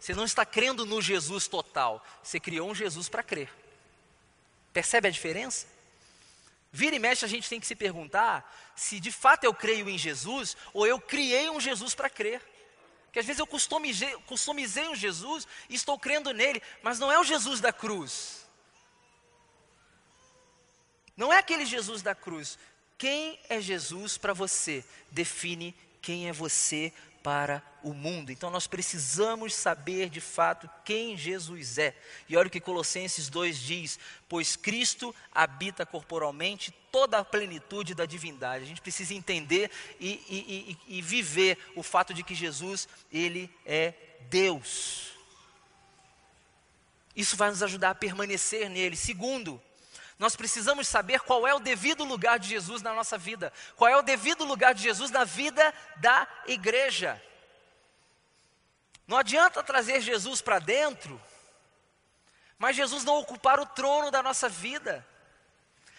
Você 0.01 0.15
não 0.15 0.25
está 0.25 0.45
crendo 0.47 0.87
no 0.87 1.03
Jesus 1.03 1.47
total, 1.47 2.05
você 2.23 2.41
criou 2.41 2.71
um 2.71 2.75
Jesus 2.75 3.09
para 3.09 3.23
crer. 3.23 3.62
Percebe 4.73 5.09
a 5.09 5.11
diferença? 5.11 5.67
Vira 6.71 6.97
e 6.97 6.99
mexe, 6.99 7.25
a 7.25 7.29
gente 7.29 7.49
tem 7.49 7.61
que 7.61 7.67
se 7.67 7.75
perguntar 7.75 8.51
se 8.75 8.99
de 8.99 9.13
fato 9.13 9.45
eu 9.45 9.53
creio 9.53 9.89
em 9.91 9.99
Jesus 9.99 10.57
ou 10.73 10.87
eu 10.87 10.99
criei 10.99 11.51
um 11.51 11.61
Jesus 11.61 11.95
para 11.95 12.09
crer. 12.09 12.41
Porque 13.05 13.19
às 13.19 13.27
vezes 13.27 13.41
eu 13.41 13.47
customizei, 13.47 14.11
customizei 14.27 14.89
um 14.89 14.95
Jesus 14.95 15.47
e 15.69 15.75
estou 15.75 15.99
crendo 15.99 16.33
nele, 16.33 16.63
mas 16.83 16.99
não 16.99 17.13
é 17.13 17.19
o 17.19 17.25
Jesus 17.25 17.61
da 17.61 17.71
cruz. 17.71 18.47
Não 21.15 21.31
é 21.31 21.37
aquele 21.37 21.67
Jesus 21.67 22.01
da 22.01 22.15
cruz. 22.15 22.59
Quem 22.97 23.39
é 23.51 23.61
Jesus 23.61 24.17
para 24.17 24.33
você 24.33 24.83
define 25.11 25.77
quem 26.01 26.29
é 26.29 26.33
você 26.33 26.91
para 27.23 27.63
o 27.83 27.93
mundo. 27.93 28.31
Então 28.31 28.51
nós 28.51 28.67
precisamos 28.67 29.55
saber 29.55 30.09
de 30.09 30.21
fato 30.21 30.69
quem 30.85 31.17
Jesus 31.17 31.79
é. 31.79 31.95
E 32.29 32.37
olha 32.37 32.49
o 32.49 32.51
que 32.51 32.61
Colossenses 32.61 33.29
2 33.29 33.59
diz: 33.59 33.99
Pois 34.29 34.57
Cristo 34.57 35.15
habita 35.33 35.85
corporalmente 35.85 36.73
toda 36.91 37.19
a 37.19 37.25
plenitude 37.25 37.95
da 37.95 38.07
divindade. 38.07 38.65
A 38.65 38.69
gente 38.69 38.81
precisa 38.81 39.15
entender 39.15 39.71
e, 39.99 40.11
e, 40.29 40.79
e, 40.89 40.99
e 40.99 41.03
viver 41.03 41.59
o 41.75 41.83
fato 41.83 42.13
de 42.13 42.23
que 42.23 42.35
Jesus, 42.35 42.89
Ele 43.11 43.51
é 43.65 43.95
Deus. 44.29 45.13
Isso 47.15 47.37
vai 47.37 47.51
nos 47.51 47.63
ajudar 47.63 47.91
a 47.91 47.95
permanecer 47.95 48.71
nele. 48.71 48.97
Segundo, 48.97 49.61
nós 50.19 50.37
precisamos 50.37 50.87
saber 50.87 51.21
qual 51.21 51.47
é 51.47 51.55
o 51.55 51.59
devido 51.59 52.05
lugar 52.05 52.39
de 52.39 52.49
Jesus 52.49 52.81
na 52.81 52.95
nossa 52.95 53.19
vida, 53.19 53.53
qual 53.77 53.91
é 53.91 53.97
o 53.97 54.03
devido 54.03 54.45
lugar 54.45 54.73
de 54.73 54.83
Jesus 54.83 55.11
na 55.11 55.25
vida 55.25 55.75
da 55.97 56.29
igreja. 56.47 57.21
Não 59.07 59.19
adianta 59.19 59.63
trazer 59.63 60.01
Jesus 60.01 60.41
para 60.41 60.59
dentro, 60.59 61.21
mas 62.59 62.77
Jesus 62.77 63.05
não 63.05 63.19
ocupar 63.19 63.59
o 63.59 63.67
trono 63.67 64.11
da 64.11 64.23
nossa 64.23 64.49
vida. 64.49 65.07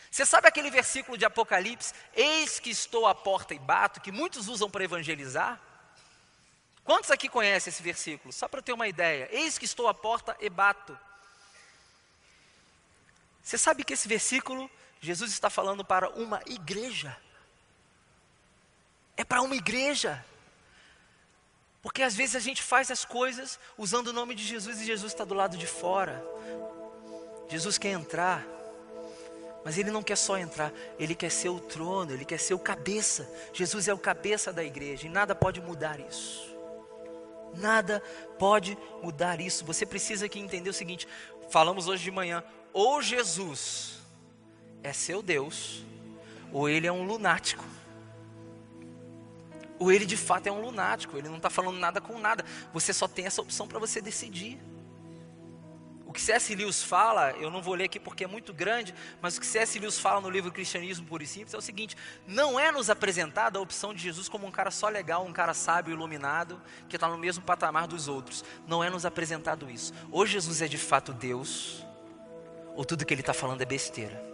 Você 0.09 0.25
sabe 0.25 0.47
aquele 0.47 0.69
versículo 0.69 1.17
de 1.17 1.25
Apocalipse, 1.25 1.93
eis 2.13 2.59
que 2.59 2.69
estou 2.69 3.07
à 3.07 3.15
porta 3.15 3.53
e 3.53 3.59
bato, 3.59 3.99
que 3.99 4.11
muitos 4.11 4.47
usam 4.47 4.69
para 4.69 4.83
evangelizar? 4.83 5.59
Quantos 6.83 7.11
aqui 7.11 7.27
conhecem 7.29 7.71
esse 7.71 7.81
versículo? 7.81 8.31
Só 8.31 8.47
para 8.47 8.61
ter 8.61 8.73
uma 8.73 8.87
ideia, 8.87 9.27
eis 9.31 9.57
que 9.57 9.65
estou 9.65 9.87
à 9.87 9.93
porta 9.93 10.35
e 10.39 10.49
bato. 10.49 10.97
Você 13.41 13.57
sabe 13.57 13.83
que 13.83 13.93
esse 13.93 14.07
versículo, 14.07 14.69
Jesus 15.01 15.31
está 15.31 15.49
falando 15.49 15.83
para 15.83 16.09
uma 16.09 16.41
igreja. 16.45 17.17
É 19.17 19.23
para 19.23 19.41
uma 19.41 19.55
igreja. 19.55 20.23
Porque 21.83 22.01
às 22.01 22.15
vezes 22.15 22.35
a 22.35 22.39
gente 22.39 22.63
faz 22.63 22.89
as 22.89 23.05
coisas 23.05 23.59
usando 23.77 24.07
o 24.07 24.13
nome 24.13 24.33
de 24.33 24.43
Jesus 24.43 24.81
e 24.81 24.85
Jesus 24.85 25.11
está 25.11 25.23
do 25.23 25.35
lado 25.35 25.57
de 25.57 25.67
fora. 25.67 26.25
Jesus 27.49 27.77
quer 27.77 27.91
entrar, 27.91 28.43
mas 29.63 29.77
ele 29.77 29.91
não 29.91 30.01
quer 30.01 30.15
só 30.15 30.37
entrar, 30.37 30.73
ele 30.97 31.13
quer 31.13 31.29
ser 31.29 31.49
o 31.49 31.59
trono, 31.59 32.11
ele 32.13 32.25
quer 32.25 32.39
ser 32.39 32.53
o 32.53 32.59
cabeça. 32.59 33.29
Jesus 33.53 33.87
é 33.87 33.93
o 33.93 33.97
cabeça 33.99 34.51
da 34.51 34.63
igreja 34.63 35.05
e 35.05 35.09
nada 35.09 35.35
pode 35.35 35.61
mudar 35.61 35.99
isso. 35.99 36.51
Nada 37.53 38.01
pode 38.39 38.75
mudar 39.03 39.39
isso. 39.39 39.63
Você 39.65 39.85
precisa 39.85 40.27
que 40.27 40.39
entender 40.39 40.69
o 40.69 40.73
seguinte: 40.73 41.07
falamos 41.51 41.87
hoje 41.87 42.03
de 42.03 42.09
manhã, 42.09 42.43
ou 42.71 43.01
Jesus 43.01 43.99
é 44.81 44.91
seu 44.91 45.21
Deus 45.21 45.83
ou 46.53 46.69
ele 46.69 46.85
é 46.85 46.91
um 46.91 47.03
lunático. 47.03 47.65
Ou 49.79 49.91
ele 49.91 50.05
de 50.05 50.17
fato 50.17 50.47
é 50.47 50.51
um 50.51 50.61
lunático, 50.61 51.17
ele 51.17 51.29
não 51.29 51.37
está 51.37 51.49
falando 51.49 51.77
nada 51.77 51.99
com 51.99 52.19
nada. 52.19 52.45
Você 52.73 52.93
só 52.93 53.07
tem 53.07 53.25
essa 53.25 53.41
opção 53.41 53.67
para 53.67 53.79
você 53.79 54.01
decidir. 54.01 54.59
O 56.05 56.13
que 56.13 56.21
C.S. 56.21 56.53
Lewis 56.53 56.83
fala, 56.83 57.31
eu 57.31 57.49
não 57.49 57.59
vou 57.59 57.73
ler 57.73 57.85
aqui 57.85 57.99
porque 57.99 58.23
é 58.23 58.27
muito 58.27 58.53
grande, 58.53 58.93
mas 59.19 59.35
o 59.35 59.41
que 59.41 59.47
C.S. 59.47 59.79
Lewis 59.79 59.97
fala 59.97 60.21
no 60.21 60.29
livro 60.29 60.51
Cristianismo 60.51 61.07
Puro 61.07 61.23
e 61.23 61.25
Simples 61.25 61.55
é 61.55 61.57
o 61.57 61.61
seguinte: 61.61 61.97
não 62.27 62.59
é 62.59 62.71
nos 62.71 62.87
apresentada 62.91 63.57
a 63.57 63.61
opção 63.61 63.95
de 63.95 64.03
Jesus 64.03 64.29
como 64.29 64.45
um 64.45 64.51
cara 64.51 64.69
só 64.69 64.89
legal, 64.89 65.25
um 65.25 65.33
cara 65.33 65.55
sábio, 65.55 65.91
iluminado, 65.91 66.61
que 66.87 66.97
está 66.97 67.07
no 67.07 67.17
mesmo 67.17 67.43
patamar 67.43 67.87
dos 67.87 68.07
outros. 68.07 68.45
Não 68.67 68.83
é 68.83 68.91
nos 68.91 69.07
apresentado 69.07 69.71
isso. 69.71 69.91
Ou 70.11 70.23
Jesus 70.23 70.61
é 70.61 70.67
de 70.67 70.77
fato 70.77 71.11
Deus, 71.11 71.83
ou 72.75 72.85
tudo 72.85 73.07
que 73.07 73.13
ele 73.15 73.21
está 73.21 73.33
falando 73.33 73.61
é 73.63 73.65
besteira. 73.65 74.32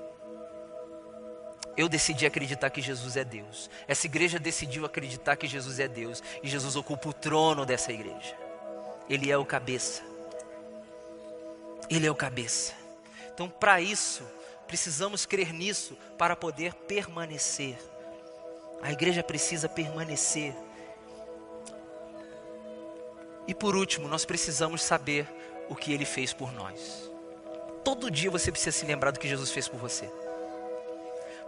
Eu 1.77 1.87
decidi 1.87 2.25
acreditar 2.25 2.69
que 2.69 2.81
Jesus 2.81 3.15
é 3.15 3.23
Deus. 3.23 3.69
Essa 3.87 4.05
igreja 4.05 4.37
decidiu 4.37 4.85
acreditar 4.85 5.35
que 5.35 5.47
Jesus 5.47 5.79
é 5.79 5.87
Deus. 5.87 6.21
E 6.43 6.47
Jesus 6.47 6.75
ocupa 6.75 7.09
o 7.09 7.13
trono 7.13 7.65
dessa 7.65 7.91
igreja. 7.91 8.35
Ele 9.09 9.31
é 9.31 9.37
o 9.37 9.45
cabeça. 9.45 10.03
Ele 11.89 12.05
é 12.05 12.11
o 12.11 12.15
cabeça. 12.15 12.73
Então, 13.33 13.49
para 13.49 13.79
isso, 13.79 14.23
precisamos 14.67 15.25
crer 15.25 15.53
nisso 15.53 15.97
para 16.17 16.35
poder 16.35 16.73
permanecer. 16.73 17.77
A 18.81 18.91
igreja 18.91 19.23
precisa 19.23 19.67
permanecer. 19.67 20.53
E 23.47 23.55
por 23.55 23.75
último, 23.75 24.07
nós 24.07 24.25
precisamos 24.25 24.81
saber 24.81 25.27
o 25.69 25.75
que 25.75 25.91
ele 25.91 26.05
fez 26.05 26.33
por 26.33 26.51
nós. 26.53 27.09
Todo 27.83 28.11
dia 28.11 28.29
você 28.29 28.51
precisa 28.51 28.77
se 28.77 28.85
lembrar 28.85 29.11
do 29.11 29.19
que 29.19 29.27
Jesus 29.27 29.51
fez 29.51 29.67
por 29.67 29.79
você. 29.79 30.09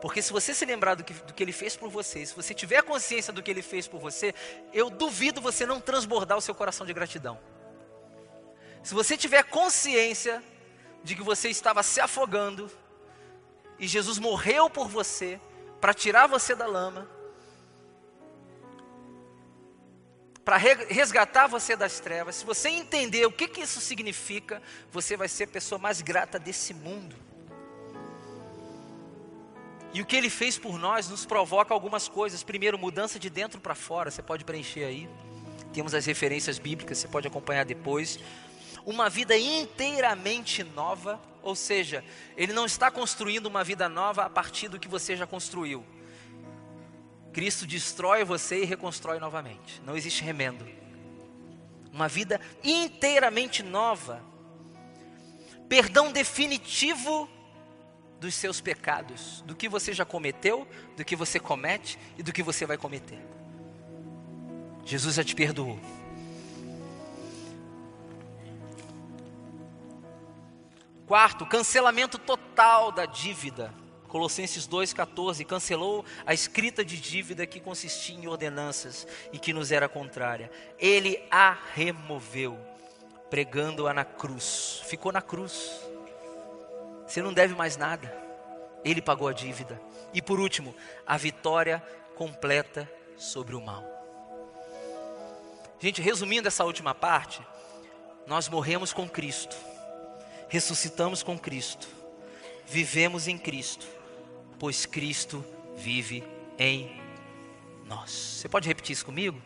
Porque 0.02 0.20
se 0.20 0.34
você 0.34 0.52
se 0.52 0.66
lembrar 0.66 0.96
do 0.96 1.04
que, 1.04 1.14
do 1.14 1.32
que 1.32 1.44
ele 1.44 1.52
fez 1.52 1.76
por 1.78 1.90
você, 1.90 2.26
se 2.26 2.36
você 2.36 2.56
tiver 2.56 2.82
consciência 2.82 3.32
do 3.32 3.44
que 3.44 3.52
ele 3.52 3.62
fez 3.62 3.88
por 3.88 4.00
você, 4.02 4.34
eu 4.74 4.90
duvido 4.90 5.40
você 5.40 5.64
não 5.64 5.80
transbordar 5.80 6.36
o 6.36 6.42
seu 6.42 6.56
coração 6.56 6.88
de 6.88 6.92
gratidão. 6.92 7.40
Se 8.82 8.96
você 8.96 9.16
tiver 9.16 9.44
consciência 9.44 10.44
de 11.04 11.16
que 11.16 11.22
você 11.22 11.50
estava 11.50 11.84
se 11.84 12.02
afogando 12.02 12.70
e 13.78 13.88
Jesus 13.88 14.18
morreu 14.18 14.72
por 14.72 14.88
você 14.88 15.40
para 15.80 15.94
tirar 15.94 16.26
você 16.26 16.56
da 16.56 16.66
lama, 16.66 17.08
para 20.44 20.58
resgatar 20.58 21.46
você 21.46 21.76
das 21.76 22.00
trevas, 22.00 22.38
se 22.38 22.46
você 22.46 22.70
entender 22.70 23.28
o 23.28 23.32
que, 23.32 23.48
que 23.48 23.62
isso 23.62 23.80
significa, 23.80 24.64
você 24.92 25.16
vai 25.16 25.28
ser 25.28 25.44
a 25.44 25.48
pessoa 25.48 25.78
mais 25.78 26.02
grata 26.02 26.40
desse 26.40 26.74
mundo. 26.74 27.16
E 29.94 30.02
o 30.02 30.06
que 30.06 30.16
ele 30.16 30.30
fez 30.30 30.58
por 30.58 30.80
nós 30.80 31.10
nos 31.10 31.26
provoca 31.26 31.74
algumas 31.74 32.08
coisas. 32.08 32.44
Primeiro, 32.44 32.78
mudança 32.78 33.20
de 33.20 33.30
dentro 33.30 33.60
para 33.60 33.76
fora. 33.76 34.10
Você 34.10 34.22
pode 34.22 34.46
preencher 34.46 34.86
aí. 34.86 35.10
Temos 35.74 35.94
as 35.94 36.06
referências 36.06 36.60
bíblicas, 36.60 36.98
você 36.98 37.08
pode 37.08 37.28
acompanhar 37.28 37.66
depois 37.66 38.20
uma 38.86 39.10
vida 39.10 39.38
inteiramente 39.38 40.64
nova, 40.64 41.22
ou 41.42 41.56
seja, 41.56 42.04
ele 42.36 42.54
não 42.54 42.66
está 42.66 42.90
construindo 42.90 43.46
uma 43.46 43.64
vida 43.64 43.88
nova 43.88 44.24
a 44.24 44.30
partir 44.30 44.68
do 44.68 44.80
que 44.80 44.88
você 44.88 45.16
já 45.16 45.28
construiu. 45.28 45.86
Cristo 47.32 47.66
destrói 47.66 48.24
você 48.24 48.62
e 48.62 48.66
reconstrói 48.66 49.20
novamente. 49.20 49.82
Não 49.86 49.96
existe 49.96 50.24
remendo. 50.24 50.68
Uma 51.94 52.08
vida 52.08 52.42
inteiramente 52.64 53.64
nova. 53.64 54.22
Perdão 55.70 56.12
definitivo 56.12 57.30
dos 58.22 58.36
seus 58.36 58.62
pecados, 58.62 59.42
do 59.48 59.56
que 59.56 59.68
você 59.68 59.94
já 59.94 60.06
cometeu, 60.06 60.68
do 60.96 61.04
que 61.04 61.16
você 61.16 61.40
comete 61.40 61.98
e 62.20 62.22
do 62.22 62.32
que 62.32 62.44
você 62.44 62.68
vai 62.68 62.78
cometer. 62.78 63.20
Jesus 64.86 65.16
já 65.16 65.24
te 65.24 65.34
perdoou. 65.34 65.80
Quarto, 71.08 71.48
cancelamento 71.48 72.20
total 72.20 72.92
da 72.92 73.08
dívida. 73.08 73.74
Colossenses 74.08 74.68
2,14, 74.68 75.44
cancelou 75.44 76.06
a 76.24 76.32
escrita 76.32 76.86
de 76.86 77.02
dívida 77.02 77.48
que 77.48 77.60
consistia 77.60 78.16
em 78.16 78.28
ordenanças 78.28 79.08
e 79.34 79.40
que 79.40 79.52
nos 79.52 79.72
era 79.72 79.90
contrária. 79.90 80.52
Ele 80.78 81.20
a 81.32 81.58
removeu, 81.74 82.60
pregando-a 83.32 83.96
na 83.96 84.06
cruz. 84.06 84.84
Ficou 84.86 85.12
na 85.12 85.24
cruz. 85.24 85.91
Você 87.12 87.22
não 87.22 87.34
deve 87.34 87.54
mais 87.54 87.78
nada. 87.78 88.16
Ele 88.84 89.02
pagou 89.02 89.28
a 89.28 89.34
dívida. 89.34 89.80
E 90.14 90.22
por 90.22 90.40
último, 90.40 90.76
a 91.06 91.18
vitória 91.18 91.84
completa 92.16 92.90
sobre 93.18 93.56
o 93.56 93.62
mal. 93.62 93.84
Gente, 95.80 96.02
resumindo 96.02 96.48
essa 96.48 96.64
última 96.64 96.94
parte, 96.94 97.42
nós 98.28 98.48
morremos 98.48 98.94
com 98.94 99.10
Cristo 99.10 99.56
ressuscitamos 100.52 101.24
com 101.24 101.40
Cristo, 101.40 101.88
vivemos 102.68 103.30
em 103.30 103.38
Cristo, 103.38 103.88
pois 104.60 104.86
Cristo 104.86 105.46
vive 105.78 106.26
em 106.60 107.02
nós. 107.86 108.12
Você 108.12 108.50
pode 108.50 108.68
repetir 108.68 108.92
isso 108.92 109.06
comigo? 109.06 109.42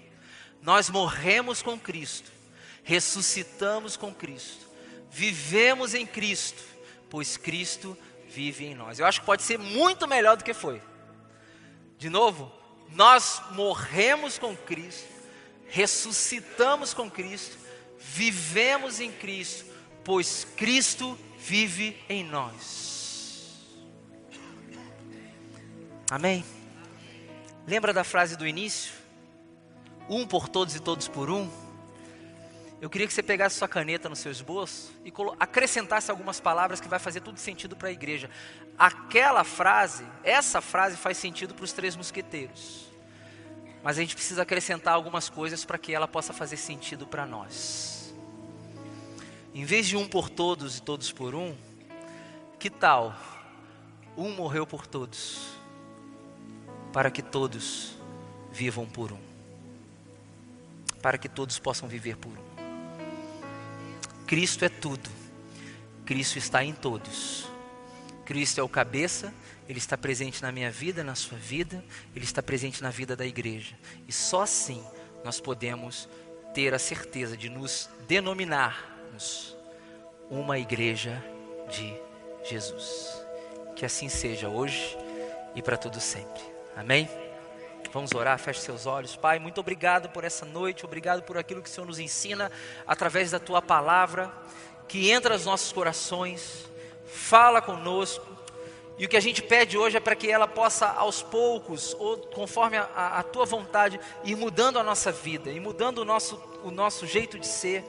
Nós 0.63 0.89
morremos 0.89 1.61
com 1.61 1.79
Cristo, 1.79 2.31
ressuscitamos 2.83 3.95
com 3.95 4.11
Cristo, 4.11 4.65
vivemos 5.11 5.93
em 5.93 6.07
Cristo, 6.07 6.63
pois 7.15 7.37
Cristo 7.37 7.97
vive 8.27 8.65
em 8.65 8.75
nós. 8.75 8.99
Eu 8.99 9.05
acho 9.05 9.21
que 9.21 9.25
pode 9.25 9.41
ser 9.41 9.57
muito 9.57 10.05
melhor 10.05 10.35
do 10.35 10.43
que 10.43 10.53
foi. 10.53 10.81
De 11.97 12.09
novo, 12.09 12.51
nós 12.91 13.41
morremos 13.51 14.37
com 14.37 14.53
Cristo, 14.53 15.07
ressuscitamos 15.69 16.93
com 16.93 17.09
Cristo, 17.09 17.57
vivemos 17.97 18.99
em 18.99 19.13
Cristo, 19.13 19.63
pois 20.03 20.45
Cristo 20.57 21.17
vive 21.39 21.97
em 22.09 22.21
nós. 22.21 23.61
Amém? 26.11 26.43
Lembra 27.65 27.93
da 27.93 28.03
frase 28.03 28.35
do 28.35 28.45
início? 28.45 28.91
Um 30.09 30.27
por 30.27 30.49
todos 30.49 30.75
e 30.75 30.81
todos 30.81 31.07
por 31.07 31.29
um? 31.29 31.49
Eu 32.81 32.89
queria 32.89 33.07
que 33.07 33.13
você 33.13 33.23
pegasse 33.23 33.57
sua 33.57 33.67
caneta 33.67 34.09
no 34.09 34.15
seu 34.15 34.31
esboço 34.31 34.93
e 35.03 35.13
acrescentasse 35.39 36.11
algumas 36.11 36.39
palavras 36.39 36.81
que 36.81 36.87
vai 36.87 36.99
fazer 36.99 37.21
tudo 37.21 37.39
sentido 37.39 37.75
para 37.75 37.87
a 37.87 37.91
igreja. 37.91 38.29
Aquela 38.77 39.43
frase, 39.43 40.05
essa 40.23 40.61
frase 40.61 40.97
faz 40.97 41.17
sentido 41.17 41.53
para 41.55 41.63
os 41.63 41.71
três 41.71 41.95
mosqueteiros. 41.95 42.91
Mas 43.81 43.97
a 43.97 44.01
gente 44.01 44.15
precisa 44.15 44.41
acrescentar 44.41 44.93
algumas 44.93 45.29
coisas 45.29 45.63
para 45.63 45.77
que 45.77 45.93
ela 45.93 46.07
possa 46.07 46.33
fazer 46.33 46.57
sentido 46.57 47.07
para 47.07 47.25
nós. 47.25 48.13
Em 49.53 49.63
vez 49.63 49.87
de 49.87 49.95
um 49.95 50.07
por 50.07 50.29
todos 50.29 50.77
e 50.77 50.81
todos 50.81 51.11
por 51.11 51.33
um, 51.33 51.55
que 52.59 52.69
tal 52.69 53.15
um 54.17 54.31
morreu 54.31 54.65
por 54.65 54.87
todos, 54.87 55.49
para 56.91 57.11
que 57.11 57.21
todos 57.21 57.95
vivam 58.51 58.85
por 58.85 59.11
um, 59.11 59.19
para 61.01 61.17
que 61.17 61.27
todos 61.27 61.59
possam 61.59 61.87
viver 61.87 62.17
por 62.17 62.31
um. 62.31 62.44
Cristo 64.27 64.65
é 64.65 64.69
tudo, 64.69 65.09
Cristo 66.05 66.37
está 66.37 66.63
em 66.63 66.73
todos. 66.73 67.47
Cristo 68.25 68.59
é 68.59 68.63
o 68.63 68.67
cabeça, 68.67 69.31
Ele 69.69 69.77
está 69.77 69.95
presente 69.95 70.41
na 70.41 70.51
minha 70.51 70.71
vida, 70.71 71.03
na 71.03 71.13
sua 71.13 71.37
vida, 71.37 71.83
Ele 72.15 72.25
está 72.25 72.41
presente 72.41 72.81
na 72.81 72.89
vida 72.89 73.15
da 73.15 73.25
igreja. 73.25 73.77
E 74.07 74.11
só 74.11 74.41
assim 74.41 74.83
nós 75.23 75.39
podemos 75.39 76.09
ter 76.53 76.73
a 76.73 76.79
certeza 76.79 77.37
de 77.37 77.49
nos 77.49 77.89
denominar 78.07 78.95
uma 80.29 80.57
igreja 80.57 81.23
de 81.69 81.93
Jesus. 82.49 83.13
Que 83.75 83.85
assim 83.85 84.09
seja 84.09 84.49
hoje 84.49 84.97
e 85.55 85.61
para 85.61 85.77
todo 85.77 85.99
sempre. 85.99 86.41
Amém? 86.75 87.07
Vamos 87.95 88.11
orar, 88.13 88.37
feche 88.37 88.59
seus 88.59 88.85
olhos. 88.85 89.15
Pai, 89.15 89.39
muito 89.39 89.61
obrigado 89.61 90.09
por 90.09 90.25
essa 90.25 90.45
noite, 90.45 90.83
obrigado 90.83 91.23
por 91.23 91.37
aquilo 91.37 91.61
que 91.61 91.69
o 91.69 91.71
Senhor 91.71 91.87
nos 91.87 91.97
ensina 91.97 92.51
através 92.85 93.31
da 93.31 93.39
tua 93.39 93.61
palavra, 93.61 94.33
que 94.85 95.09
entra 95.09 95.35
nos 95.35 95.45
nossos 95.45 95.71
corações, 95.71 96.69
fala 97.05 97.61
conosco. 97.61 98.27
E 98.97 99.05
o 99.05 99.07
que 99.07 99.15
a 99.15 99.21
gente 99.21 99.41
pede 99.41 99.77
hoje 99.77 99.95
é 99.95 100.01
para 100.01 100.13
que 100.13 100.29
ela 100.29 100.45
possa, 100.45 100.87
aos 100.87 101.21
poucos, 101.21 101.95
ou 101.97 102.17
conforme 102.17 102.75
a, 102.75 103.19
a, 103.19 103.23
tua 103.23 103.45
vontade, 103.45 103.97
ir 104.25 104.35
mudando 104.35 104.77
a 104.77 104.83
nossa 104.83 105.09
vida, 105.09 105.49
e 105.49 105.57
mudando 105.57 105.99
o 105.99 106.05
nosso, 106.05 106.37
o 106.65 106.71
nosso 106.71 107.07
jeito 107.07 107.39
de 107.39 107.47
ser 107.47 107.81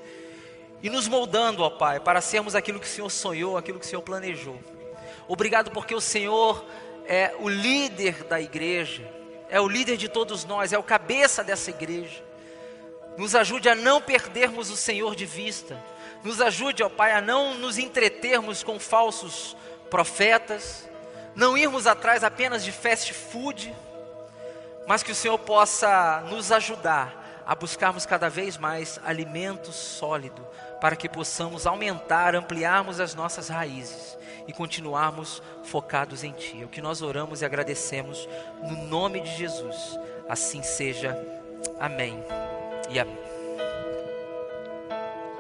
e 0.85 0.89
nos 0.89 1.09
moldando, 1.09 1.65
ó 1.65 1.71
Pai, 1.71 1.99
para 1.99 2.21
sermos 2.21 2.55
aquilo 2.55 2.79
que 2.79 2.87
o 2.87 2.89
Senhor 2.89 3.11
sonhou, 3.11 3.57
aquilo 3.57 3.81
que 3.81 3.87
o 3.87 3.89
Senhor 3.89 4.03
planejou. 4.03 4.57
Obrigado 5.27 5.73
porque 5.73 5.97
o 5.97 6.01
Senhor 6.01 6.65
é 7.09 7.35
o 7.41 7.49
líder 7.49 8.23
da 8.23 8.41
igreja, 8.41 9.16
é 9.49 9.61
o 9.61 9.69
líder 9.69 9.97
de 9.97 10.09
todos 10.09 10.45
nós, 10.45 10.73
é 10.73 10.79
o 10.79 10.83
cabeça 10.83 11.45
dessa 11.45 11.71
igreja. 11.71 12.23
Nos 13.17 13.35
ajude 13.35 13.69
a 13.69 13.75
não 13.75 14.01
perdermos 14.01 14.71
o 14.71 14.77
Senhor 14.77 15.15
de 15.15 15.25
vista. 15.25 15.81
Nos 16.23 16.41
ajude, 16.41 16.83
ó 16.83 16.89
Pai, 16.89 17.13
a 17.13 17.21
não 17.21 17.55
nos 17.55 17.79
entretermos 17.79 18.63
com 18.63 18.79
falsos 18.79 19.57
profetas. 19.89 20.89
não 21.35 21.57
irmos 21.57 21.87
atrás 21.87 22.25
apenas 22.25 22.65
de 22.65 22.73
fast 22.73 23.13
food, 23.13 23.75
mas 24.87 25.03
que 25.03 25.13
o 25.13 25.15
Senhor 25.15 25.39
possa 25.39 26.23
nos 26.31 26.51
ajudar 26.51 27.43
a 27.47 27.55
buscarmos 27.55 28.07
cada 28.07 28.31
vez 28.31 28.57
mais 28.57 28.99
alimento 29.05 29.71
sólido, 29.71 30.47
para 30.81 30.97
que 30.97 31.09
possamos 31.09 31.67
aumentar, 31.67 32.35
ampliarmos 32.35 33.01
as 33.01 33.15
nossas 33.15 33.49
raízes 33.49 34.17
e 34.49 34.53
continuarmos 34.53 35.43
focados 35.63 36.25
em 36.25 36.33
Ti. 36.33 36.63
É 36.63 36.65
o 36.65 36.69
que 36.69 36.81
nós 36.81 37.03
oramos 37.03 37.43
e 37.43 37.45
agradecemos 37.45 38.29
no 38.63 38.87
nome 38.87 39.21
de 39.21 39.37
Jesus. 39.37 39.99
Assim 40.29 40.63
seja. 40.63 41.17
Amém 41.79 42.23
e 42.91 42.99
amém. 42.99 43.26